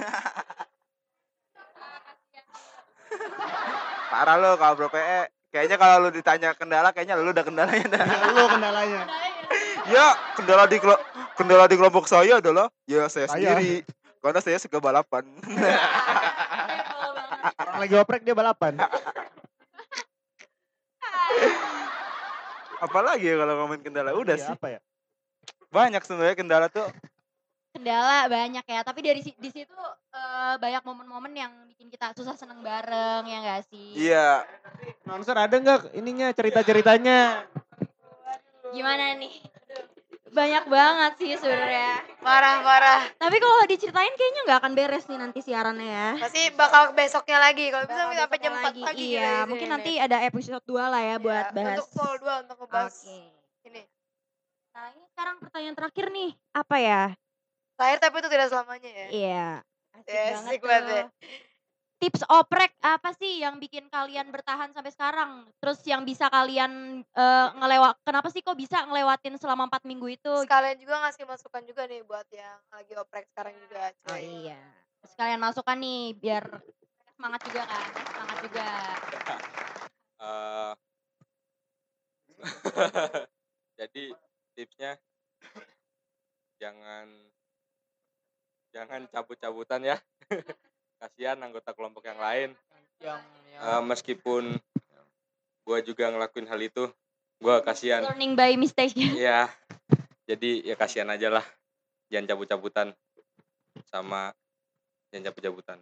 [4.10, 8.04] Parah lo kalau bro PE kayaknya kalau lu ditanya kendala kayaknya lu udah kendalanya dah.
[8.28, 9.08] lu kendalanya.
[9.86, 10.82] Ya kendala di
[11.38, 13.30] kendala di kelompok saya adalah ya saya.
[13.30, 13.86] sendiri.
[14.18, 15.22] Karena saya suka balapan.
[17.62, 18.76] Orang lagi oprek dia balapan.
[22.76, 24.10] Apalagi ya kalau ngomongin kendala?
[24.12, 24.52] Udah Iya, sih.
[24.52, 24.80] apa ya?
[25.70, 26.90] Banyak sebenarnya kendala tuh
[27.76, 29.76] Kendala banyak ya, tapi dari di situ
[30.10, 33.92] eh, banyak momen-momen yang bikin kita susah seneng bareng ya enggak sih?
[33.94, 34.48] iya
[35.04, 37.44] Nonser ada nggak ininya cerita-ceritanya
[38.66, 39.44] Gimana nih?
[40.26, 42.02] Banyak banget sih sebenarnya.
[42.20, 43.00] Parah, parah.
[43.14, 46.08] Tapi kalau diceritain kayaknya nggak akan beres nih nanti siarannya ya.
[46.18, 47.70] Pasti bakal besoknya lagi.
[47.70, 48.82] Kalau bisa Bakal sampai jam besok 4 pagi.
[48.82, 50.04] kita Iya, di mungkin sini nanti nih.
[50.04, 51.76] ada episode 2 lah ya buat Iya, bahas.
[51.78, 53.18] Untuk full 2 untuk ngebahas Oke.
[53.64, 53.82] ini.
[54.72, 56.30] Nah, ini sekarang pertanyaan terakhir nih.
[56.52, 57.02] Apa ya?
[57.76, 59.08] Lahir tapi itu tidak selamanya ya.
[59.12, 59.48] Iya.
[59.96, 61.04] Asik Ya, banget ya.
[61.04, 61.06] tuh.
[61.96, 65.48] tips oprek apa sih yang bikin kalian bertahan sampai sekarang?
[65.64, 70.32] Terus yang bisa kalian eh, ngelewat, kenapa sih kok bisa ngelewatin selama empat minggu itu?
[70.44, 73.96] Sekalian juga ngasih masukan juga nih buat yang lagi oprek sekarang juga.
[74.12, 74.44] Oh cuy.
[74.44, 74.60] iya.
[75.08, 76.44] Sekalian masukkan nih biar
[77.16, 78.66] semangat juga kan, semangat juga.
[80.16, 80.72] Eh,
[83.80, 84.04] jadi
[84.56, 84.96] tipsnya
[86.56, 87.12] jangan
[88.76, 89.96] jangan cabut-cabutan ya.
[91.00, 92.50] Kasihan anggota kelompok yang lain.
[93.00, 93.20] Yang
[93.56, 94.60] Eh, meskipun
[95.64, 96.84] gua juga ngelakuin hal itu
[97.40, 98.04] gua kasihan.
[98.04, 98.92] Learning by mistake.
[99.16, 99.48] ya
[100.28, 101.44] jadi ya kasihan aja lah.
[102.12, 102.92] Jangan cabut-cabutan
[103.88, 104.36] sama
[105.08, 105.78] jangan cabut-cabutan.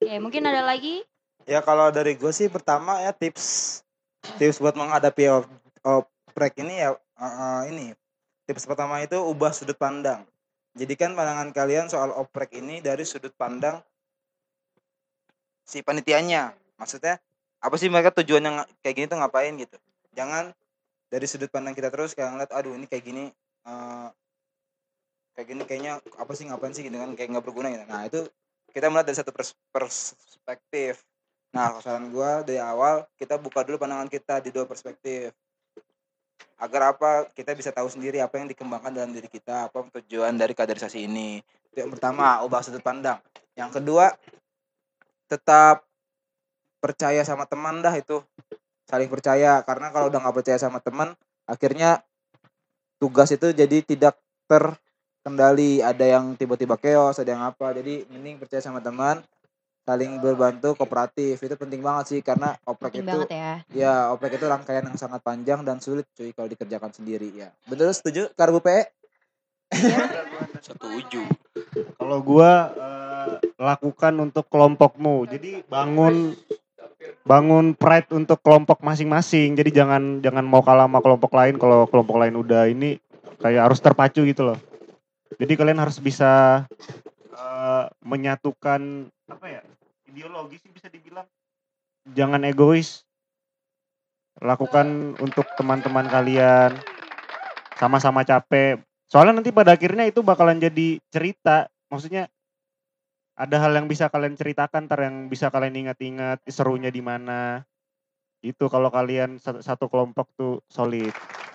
[0.00, 1.04] Oke, mungkin ada lagi?
[1.44, 3.80] Ya kalau dari gue sih pertama ya tips
[4.40, 5.52] tips buat menghadapi op-
[5.84, 7.86] oprek ini ya eh, eh, ini.
[8.48, 10.24] Tips pertama itu ubah sudut pandang.
[10.80, 13.84] Jadikan pandangan kalian soal oprek ini dari sudut pandang
[15.60, 16.56] si panitianya.
[16.80, 17.20] Maksudnya
[17.60, 19.76] apa sih mereka tujuannya kayak gini tuh ngapain gitu.
[20.16, 20.56] Jangan
[21.12, 23.28] dari sudut pandang kita terus kayak ngeliat aduh ini kayak gini
[23.68, 24.08] eh,
[25.36, 27.84] kayak gini kayaknya apa sih ngapain sih gitu kan kayak nggak berguna gitu.
[27.84, 28.20] Nah itu
[28.72, 31.04] kita melihat dari satu pers- perspektif.
[31.50, 35.34] Nah, saran gua dari awal kita buka dulu pandangan kita di dua perspektif.
[36.60, 37.28] Agar apa?
[37.32, 41.40] Kita bisa tahu sendiri apa yang dikembangkan dalam diri kita, apa tujuan dari kaderisasi ini.
[41.72, 43.16] Itu yang pertama, ubah sudut pandang.
[43.56, 44.12] Yang kedua,
[45.30, 45.88] tetap
[46.80, 48.20] percaya sama teman dah itu.
[48.84, 51.14] Saling percaya karena kalau udah nggak percaya sama teman,
[51.46, 52.02] akhirnya
[53.00, 54.18] tugas itu jadi tidak
[54.50, 55.80] terkendali.
[55.80, 57.72] Ada yang tiba-tiba chaos, ada yang apa.
[57.72, 59.22] Jadi mending percaya sama teman,
[59.84, 63.52] saling berbantu kooperatif itu penting banget sih karena oprek Penting itu banget ya.
[63.72, 67.90] ya oprek itu rangkaian yang sangat panjang dan sulit cuy kalau dikerjakan sendiri ya betul
[67.90, 69.00] setuju karbu PE
[70.66, 71.22] setuju
[72.00, 73.00] Kalau gua eh,
[73.60, 75.28] lakukan untuk kelompokmu.
[75.30, 76.34] Jadi bangun
[77.22, 79.54] bangun pride untuk kelompok masing-masing.
[79.54, 82.98] Jadi jangan jangan mau kalah sama kelompok lain kalau kelompok lain udah ini
[83.38, 84.58] kayak harus terpacu gitu loh.
[85.38, 86.64] Jadi kalian harus bisa
[87.36, 89.60] eh, menyatukan apa ya?
[90.10, 91.24] Ideologi sih bisa dibilang.
[92.10, 93.06] Jangan egois.
[94.42, 96.74] Lakukan untuk teman-teman kalian.
[97.78, 98.82] Sama-sama capek.
[99.10, 101.70] Soalnya nanti pada akhirnya itu bakalan jadi cerita.
[101.90, 102.30] Maksudnya
[103.40, 107.64] ada hal yang bisa kalian ceritakan, ntar yang bisa kalian ingat-ingat serunya di mana.
[108.44, 111.12] Itu kalau kalian satu, kelompok tuh solid.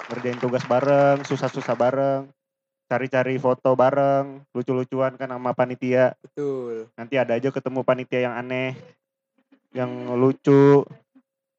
[0.09, 2.29] Ngerjain tugas bareng, susah-susah bareng.
[2.85, 6.13] Cari-cari foto bareng, lucu-lucuan kan sama panitia.
[6.21, 6.85] Betul.
[6.93, 8.77] Nanti ada aja ketemu panitia yang aneh,
[9.73, 10.85] yang lucu.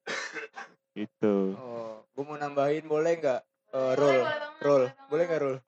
[0.95, 1.59] Itu.
[1.59, 3.43] Oh, gue mau nambahin boleh nggak?
[3.75, 4.21] Eh, roll,
[4.63, 5.59] roll, boleh nggak roll?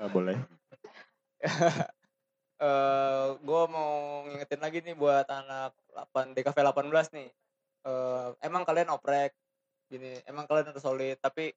[0.00, 0.36] Ah, boleh.
[2.62, 7.28] eh gue mau ngingetin lagi nih buat anak 8 DKV 18 nih.
[7.84, 9.36] Eh emang kalian oprek
[9.92, 11.52] gini, emang kalian harus solid, tapi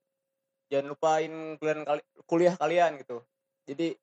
[0.72, 1.78] jangan lupain kuliah
[2.26, 3.22] kuliah kalian gitu.
[3.66, 3.93] Jadi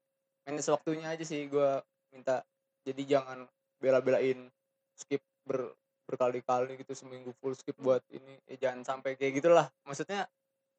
[0.47, 1.71] manage waktunya aja sih gue
[2.15, 2.43] minta.
[2.83, 3.47] Jadi jangan
[3.79, 4.51] bela-belain
[4.99, 5.75] skip ber,
[6.07, 8.39] berkali-kali gitu seminggu full skip buat ini.
[8.51, 9.71] Eh, jangan sampai kayak gitulah.
[9.87, 10.27] Maksudnya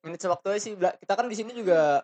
[0.03, 0.73] manage waktu aja sih.
[0.75, 2.03] Kita kan di sini juga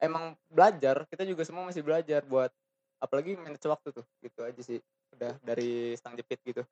[0.00, 2.52] emang belajar, kita juga semua masih belajar buat
[3.00, 4.80] apalagi manage waktu tuh gitu aja sih
[5.12, 6.64] udah dari stang jepit gitu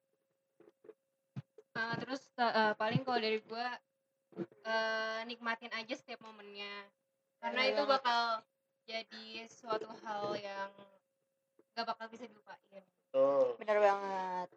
[1.73, 3.67] Eh, terus eh, paling kalau dari gue
[4.73, 6.89] eh, nikmatin aja setiap momennya
[7.45, 7.95] karena Bener itu banget.
[8.01, 8.23] bakal
[8.89, 10.71] jadi suatu hal yang
[11.77, 12.85] gak bakal bisa dilupain
[13.61, 14.49] Bener banget.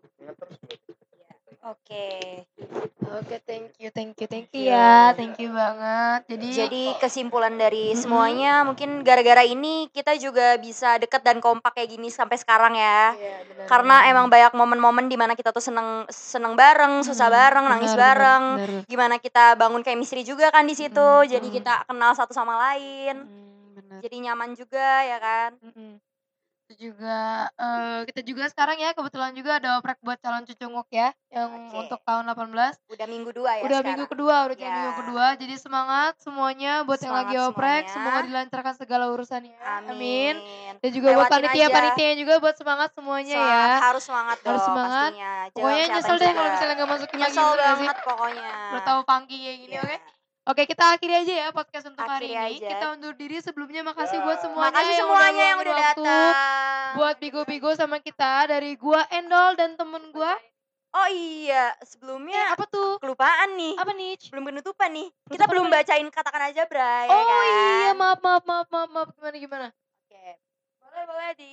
[1.66, 2.46] Oke.
[3.10, 6.30] Oke, thank you, thank you, thank you ya, thank you banget.
[6.30, 11.98] Jadi, Jadi kesimpulan dari semuanya mungkin gara-gara ini kita juga bisa deket dan kompak kayak
[11.98, 13.18] gini sampai sekarang ya.
[13.18, 17.66] Iya, benar, Karena emang banyak momen-momen di mana kita tuh seneng seneng bareng, susah bareng,
[17.66, 18.44] nangis benar, bareng.
[18.62, 18.70] benar.
[18.86, 21.10] Gimana kita bangun chemistry juga kan di situ.
[21.26, 23.26] Jadi kita kenal satu sama lain.
[24.06, 25.58] Jadi nyaman juga ya kan.
[26.66, 27.18] Itu juga
[27.54, 32.02] eh, kita juga sekarang ya kebetulan juga ada oprek buat calon cucunguk ya yang untuk
[32.02, 32.82] tahun 18.
[32.90, 33.86] Udah minggu dua ya Udah sekarang.
[33.86, 34.66] minggu kedua, udah Ya.
[34.72, 35.26] minggu kedua.
[35.36, 37.94] Jadi semangat semuanya buat yang lagi Semangat oprek, semuanya.
[37.94, 39.58] semoga dilancarkan segala urusannya.
[39.62, 40.36] Amin.
[40.82, 43.38] Dan juga buat Lewatin panitia-panitia juga buat semangat semuanya ya.
[43.38, 45.10] Semangat, harus semangat Harus dong semangat.
[45.14, 45.34] pastinya.
[45.46, 47.30] Jaga Pokoknya nyesel deh kalau misalnya nggak masukin lagi.
[47.30, 47.62] Nyesel sih?
[47.62, 48.50] banget pokoknya.
[48.74, 49.98] Udah tahu funky kayak gini, oke?
[50.46, 52.62] Oke, kita akhiri aja ya podcast untuk hari Akhiri ini.
[52.62, 52.70] aja.
[52.78, 56.90] Kita undur diri sebelumnya makasih buat semuanya Makasih yang semuanya yang udah waktu datang.
[57.02, 60.38] Buat bigo-bigo sama kita dari gua Endol dan temen gua.
[60.96, 63.02] Oh iya, sebelumnya apa tuh?
[63.02, 63.74] Kelupaan nih.
[63.74, 64.22] Apa nih?
[64.30, 65.10] Belum penutupan nih.
[65.34, 67.10] Kita belum bacain katakan aja, Bray.
[67.10, 67.42] Oh ya kan?
[67.50, 69.68] iya, maaf maaf maaf maaf maaf gimana gimana?
[70.06, 70.26] Oke.
[70.78, 71.52] Boleh boleh di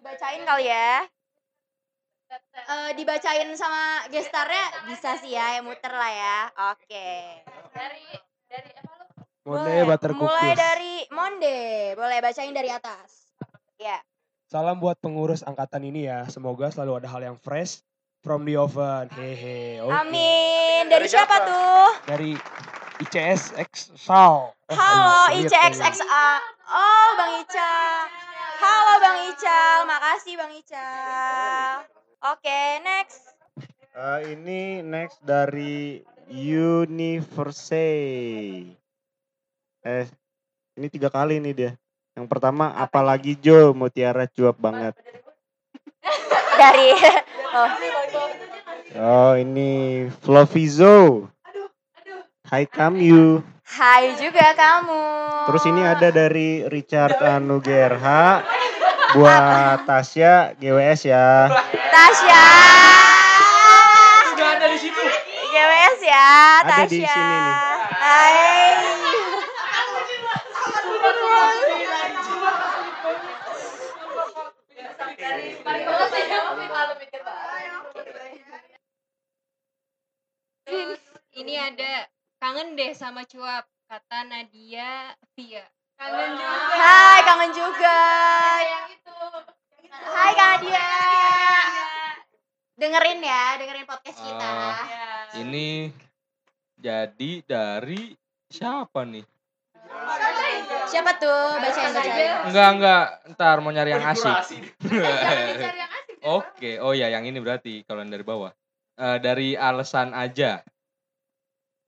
[0.00, 1.04] dibacain kali ya.
[2.30, 6.38] Eh, dibacain sama gestarnya bisa sih ya, yang muter lah ya.
[6.74, 7.40] Oke.
[7.74, 8.06] Dari
[8.48, 9.04] dari apa lu?
[9.44, 11.58] Monde butter Mulai dari Monde,
[11.98, 13.28] boleh bacain dari atas.
[13.76, 14.00] Ya.
[14.48, 16.24] Salam buat pengurus angkatan ini ya.
[16.32, 17.84] Semoga selalu ada hal yang fresh
[18.24, 19.10] from the oven.
[19.12, 19.84] Hehe.
[19.84, 19.92] Oke.
[19.92, 20.88] Amin.
[20.88, 22.08] Dari siapa tuh?
[22.08, 22.32] Dari
[23.04, 24.54] ICS X Sal.
[24.70, 26.28] Eh, Halo ICXXA.
[26.70, 27.94] Oh, Bang Ical.
[28.62, 31.84] Halo Bang Ical, makasih Bang Ical.
[32.24, 33.36] Oke, next.
[33.92, 36.00] Eh, ini next dari
[36.32, 37.68] Universe.
[39.84, 40.06] Eh,
[40.72, 41.72] ini tiga kali nih dia.
[42.16, 44.96] Yang pertama, apalagi Jo, Mutiara cuap banget.
[46.64, 46.96] Dari
[47.60, 47.70] oh.
[48.96, 51.28] Oh, ini Flovizo.
[52.48, 53.44] Hai kamu.
[53.68, 55.04] Hai juga kamu.
[55.52, 58.63] Terus ini ada dari Richard Anugerha
[59.14, 61.46] buat Tasya GWS ya.
[61.94, 62.44] Tasya.
[64.34, 65.02] Sudah ada di situ.
[65.54, 66.30] GWS ya,
[66.66, 67.14] Ada di Tasya.
[67.14, 67.54] sini nih.
[67.94, 68.72] Hai.
[80.64, 81.00] Terus
[81.36, 82.08] ini ada
[82.40, 85.64] kangen deh sama cuap kata Nadia Via.
[86.04, 86.76] Kangen juga.
[86.76, 87.98] Hai, kangen juga.
[90.04, 90.88] Hai Kak Nadia.
[92.76, 94.52] Dengerin ya, dengerin podcast kita.
[95.40, 95.88] Ini
[96.76, 98.12] jadi dari
[98.52, 99.24] siapa nih?
[100.92, 101.56] Siapa tuh?
[101.64, 102.52] Bacain, bacain.
[102.52, 103.06] Enggak, enggak.
[103.32, 104.36] Ntar mau nyari yang asik.
[106.36, 108.52] Oke, oh ya yang ini berarti kalau yang dari bawah.
[109.00, 110.60] Eh, dari alasan aja.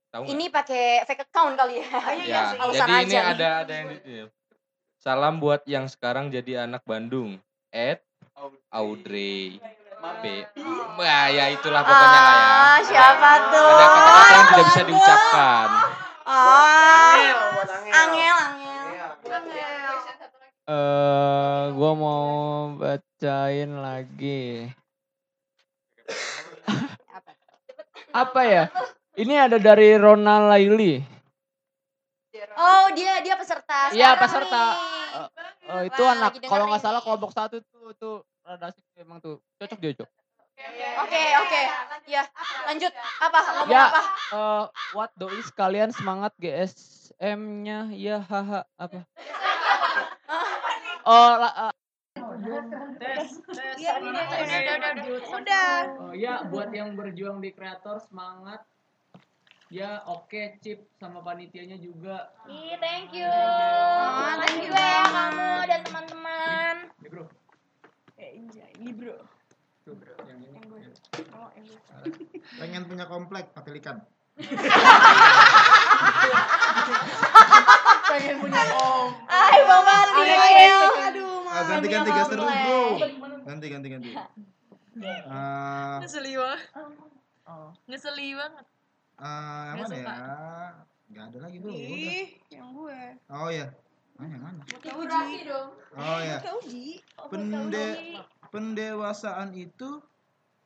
[0.07, 0.23] Tahu?
[0.31, 1.87] Ini pakai fake account kali ya.
[2.23, 3.33] Ya, Alasan jadi ini aja nih.
[3.35, 4.21] ada ada yang di sini.
[4.97, 7.37] Salam buat yang sekarang jadi anak Bandung.
[7.69, 7.99] Ed
[8.71, 9.59] Audrey
[10.23, 10.23] B.
[10.97, 12.47] Wah, ya itulah pokoknya lah ya.
[12.47, 13.67] Ah, siapa tuh?
[13.67, 15.67] Ada kata-kata yang tidak bisa diucapkan.
[16.27, 17.15] Oh.
[17.87, 18.85] Angel, angel.
[20.67, 22.27] Eh, gua mau
[22.75, 24.71] bacain lagi.
[28.11, 28.63] Apa ya?
[29.17, 31.01] Ini ada dari Ronald Laili.
[32.53, 33.89] Oh, dia dia peserta.
[33.89, 34.61] Iya, peserta.
[34.77, 34.97] nih.
[35.67, 38.15] Oh, itu Wah, anak kalau nggak salah kelompok satu tuh tuh
[38.45, 39.41] rada emang tuh.
[39.57, 40.09] Cocok dia, Cok.
[41.01, 41.61] Oke, oke.
[42.05, 42.23] Ya,
[42.69, 42.93] lanjut.
[43.19, 43.39] Apa?
[43.41, 44.01] Ngomong Ya, apa?
[44.37, 44.63] eh,
[44.93, 49.01] what doi sekalian semangat GSM-nya ya haha apa?
[51.07, 51.71] Oh, la,
[52.19, 55.29] udah, udah, udah, udah.
[55.39, 55.71] Udah.
[56.03, 58.59] Oh ya, buat yang berjuang di kreator semangat.
[59.67, 62.31] Ya, oke, Cip sama panitianya juga.
[62.47, 63.27] Ih, thank you.
[63.27, 66.75] Oh, thank you ya kamu dan teman-teman.
[67.03, 67.27] Ya, Bro.
[68.77, 69.17] Ini bro.
[69.83, 70.55] Tuh, yang ini.
[71.33, 71.81] Oh, yang gue.
[72.55, 74.05] Pengen punya komplek patilikan.
[78.07, 79.09] Pengen punya om.
[79.25, 80.27] Hai, Bang Martin.
[81.11, 82.81] Aduh, Ah, ganti ganti gas terus bro.
[83.43, 84.11] Ganti ganti ganti.
[85.29, 86.61] Ah, Ngeseli banget.
[87.85, 88.65] Ngeseli banget.
[89.17, 90.13] Ah, yang Nggak mana suka.
[90.13, 90.27] ya?
[91.07, 91.71] Gak ada lagi bro.
[91.71, 91.87] Udah.
[91.87, 92.99] Ih, yang gue.
[93.31, 93.67] Oh ya.
[94.17, 94.61] Ah, yang mana?
[94.65, 95.37] Kak Uji.
[95.47, 95.69] dong.
[95.95, 96.37] Oh ya.
[96.41, 96.85] Kak Uji.
[97.31, 97.87] Pende
[98.49, 99.89] pendewasaan itu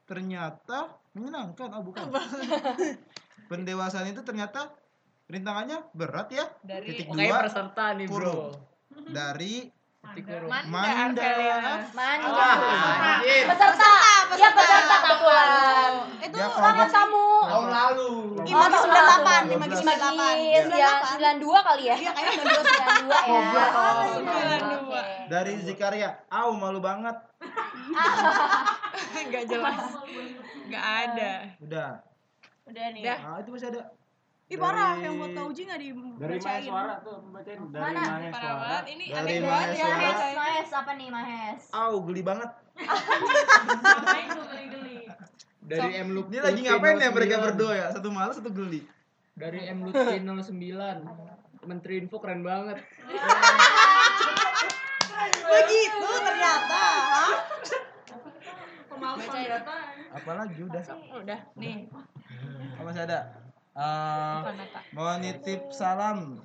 [0.10, 1.70] ternyata menyenangkan.
[1.78, 2.10] Oh bukan.
[3.52, 4.72] pendewasaan itu ternyata
[5.30, 6.45] rintangannya berat ya.
[6.64, 8.08] Dari Titik dua, peserta nih.
[8.08, 8.56] Bro.
[9.12, 9.68] Dari
[10.02, 10.49] Titik huruf.
[10.49, 11.22] Manda.
[11.93, 12.34] Manja.
[12.34, 12.58] Wah,
[13.22, 13.45] anjir.
[13.47, 13.91] Peserta.
[14.34, 15.91] Iya, peserta kebetulan.
[16.18, 17.26] Itu Sama kelompok- kamu.
[17.45, 18.10] Tahun lalu.
[18.41, 19.86] Ih, bagi 98, nih, bagi 12.
[19.86, 20.36] 98.
[20.74, 21.95] Ya, 92 kali ya?
[21.95, 23.30] Iya, kayaknya 92 92 ya.
[23.30, 25.06] Goblok.
[25.30, 26.10] Dari Zikaria.
[26.28, 27.16] Au malu banget.
[29.32, 29.80] Gak jelas.
[30.68, 31.32] Gak ada.
[31.62, 31.89] Udah.
[32.66, 33.02] Udah nih.
[33.06, 33.82] Ah, itu masih ada.
[34.52, 36.20] Ih parah, Dari- yang buat Kak Uji gak dibacain.
[36.20, 36.38] Dari
[36.68, 37.56] Suara tuh, bacain.
[37.72, 38.02] Dari Mana?
[38.04, 38.60] Maya Parah Suara.
[38.60, 38.84] banget.
[38.84, 39.88] Ini Dari aneh banget ya.
[39.88, 41.62] Mahes, Mahes, apa nih Mahes?
[41.72, 42.49] Au geli banget.
[45.62, 47.88] Dari M Lut Ini lagi ngapain ya mereka berdua ya?
[47.95, 48.84] Satu malas satu geli.
[49.32, 50.52] Dari M Lutfi 09.
[51.64, 52.84] Menteri Info keren banget.
[55.47, 56.84] Begitu ternyata.
[58.91, 59.64] Bacain.
[60.12, 60.84] Apalagi udah.
[61.16, 61.88] Udah, nih.
[62.76, 63.41] Oh, masih ada.
[63.72, 64.51] Eh, apa.
[64.91, 66.43] mau nitip salam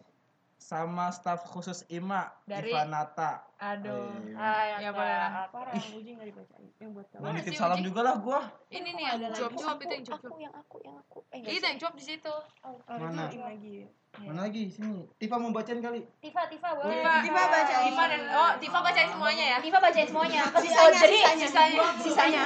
[0.57, 3.43] sama staf khusus IMA Dari- Ivanata.
[3.57, 4.15] Aduh.
[4.27, 5.47] Eh, Ah, ya boleh lah.
[5.49, 5.85] Parah, Ih.
[5.97, 6.67] Uji nggak dibacain.
[6.77, 7.21] Yang buat kamu.
[7.21, 8.41] Gua nitip salam juga lah gua.
[8.69, 10.05] Ini nih yang jawab-jawab itu yang.
[10.09, 11.19] Aku, yang aku, yang aku.
[11.31, 12.35] Eh, Itu yang jawab di situ.
[12.63, 13.27] Oh, Mana?
[13.27, 13.77] itu lagi.
[14.17, 15.05] Mana lagi sini?
[15.17, 16.01] Tifa mau bacain kali.
[16.19, 16.95] Tifa, Tifa boleh.
[16.95, 17.85] Tifa, Tifa bacain.
[17.87, 19.59] Tifa dan oh, Tifa bacain semuanya ya.
[19.61, 20.41] Tifa bacain semuanya.
[20.53, 21.83] Sisanya, Oh, jadi sisanya.
[22.01, 22.43] sisanya.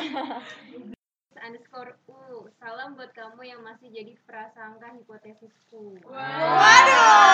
[1.40, 7.24] Underscore u salam buat kamu yang masih jadi prasangka hipotesisku Siapa tuh?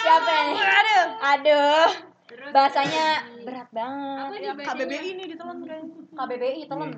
[0.00, 0.58] Siapa nih?
[0.58, 1.06] Aduh.
[1.22, 1.90] Aduh.
[2.50, 3.06] Bahasanya
[3.46, 4.50] berat banget.
[4.58, 5.84] KBBI ini ditelan kan.
[6.18, 6.90] KBBI telan.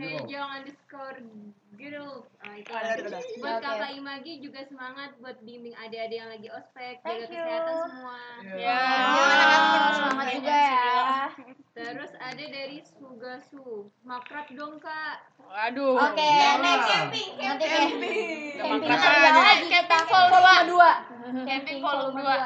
[0.00, 1.20] Hey Jong underscore
[1.76, 3.18] girl ah, itu Ada, ada, ada.
[3.34, 3.64] buat Oke.
[3.64, 7.40] kakak Imagi juga semangat buat bimbing adik-adik yang lagi ospek jaga Thank you.
[7.40, 8.20] kesehatan semua
[8.54, 8.80] Ya.
[9.02, 11.02] Oh, semangat juga ya.
[11.74, 13.66] terus ada dari Sugasu
[14.02, 15.94] makrab dong kak Waduh.
[15.94, 16.24] Oke,
[16.58, 16.88] next.
[16.88, 17.30] Nanti Camping.
[18.56, 20.90] Camping Eh, lagi kita camping volume volume dua.
[21.44, 22.36] Camping volume dua.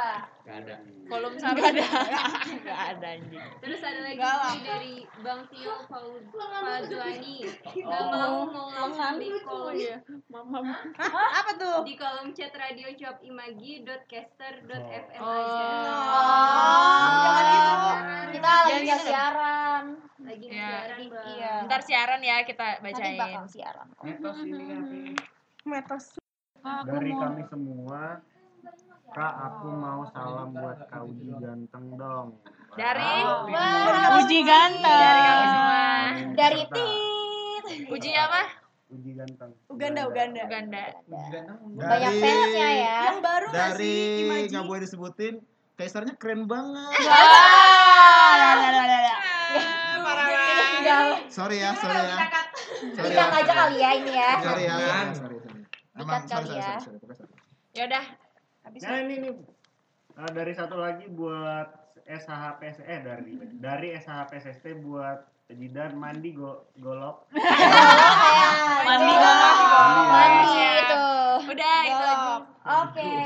[0.43, 0.77] Gak ada.
[1.09, 1.85] Volume satu ada.
[2.53, 3.41] Enggak ada anjing.
[3.61, 6.21] terus ada lagi ini dari Bang Tio Oh.
[7.81, 9.73] Gak mau mau langsung di kolom
[11.35, 11.77] Apa tuh?
[11.83, 15.27] di kolom chat radio job imagi.caster.fm Oh.
[17.31, 17.97] aja Oh.
[18.29, 19.07] Kita lagi Jangan nggak gitu.
[19.07, 19.85] siaran.
[20.21, 20.53] lagi Ya.
[20.53, 20.99] siaran.
[21.27, 21.53] Iya.
[21.65, 23.17] Ntar siaran ya kita Nanti bacain.
[23.17, 23.87] bakal siaran.
[23.99, 24.83] Metos ini kan.
[25.65, 26.05] Metos.
[26.61, 28.21] Dari kami semua,
[29.09, 32.27] Kak aku mau salam buat Kak Uji ganteng dong.
[32.75, 33.11] Dari
[33.49, 34.19] Wah.
[34.19, 34.85] Uji ganteng.
[34.85, 35.83] Dari kami semua.
[36.35, 37.65] Dari Tit.
[37.89, 38.43] Uji apa?
[38.89, 39.53] Uji ganteng.
[39.69, 40.41] Uganda, Uganda.
[40.49, 40.83] Uganda.
[41.77, 42.97] Banyak Dari- fansnya ya.
[43.13, 43.97] Yang baru dari
[44.49, 45.35] nggak boleh disebutin
[45.77, 46.97] kaisarnya keren banget.
[50.69, 52.17] Tinggal Sorry ya, sorry ya.
[52.97, 54.33] Sorry dikat aja kali ya ini ya.
[54.41, 55.61] Sorry ya, sorry, sorry, sorry.
[55.99, 56.73] Emang sorry, kali sorry, ya.
[56.81, 57.33] sorry, sorry.
[57.77, 58.05] Ya udah.
[58.69, 59.33] Nah ini nih
[60.17, 61.69] eh, dari satu lagi buat
[62.09, 67.25] SHPS eh dari dari SHPSST buat Jidan mandi go, golok.
[68.89, 69.57] Mandi golok.
[70.13, 70.77] Mandi Siap.
[70.85, 71.05] itu.
[71.57, 72.37] Udah itu aja.
[72.85, 73.13] Oke.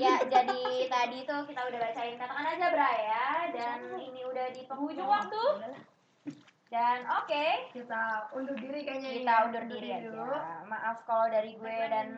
[0.00, 4.64] Ya, jadi tadi tuh kita udah bacain katakan aja Bra ya dan ini udah di
[4.64, 5.44] penghujung waktu.
[6.72, 9.10] Dan oke, okay, kita undur diri kayaknya.
[9.20, 9.44] Kita ya.
[9.44, 10.24] undur diri, diri dulu.
[10.24, 10.64] aja.
[10.64, 12.08] Maaf kalau dari gue dan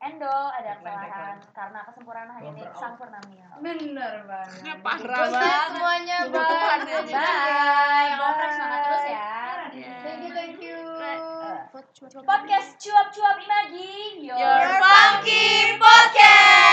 [0.00, 3.52] Endo ada kesalahan karena kesempurnaan hanya milik Sang Purnamia.
[3.60, 4.64] Bener banget.
[4.64, 6.18] Ya, parah banget semuanya.
[6.32, 7.12] Bye.
[7.12, 8.08] Bye.
[8.08, 9.28] Yang oprek semangat terus ya.
[9.68, 9.94] Iya.
[10.00, 10.80] Thank you, thank you.
[12.24, 14.24] Podcast cuap-cuap imagi.
[14.24, 16.69] Your, Your funky podcast.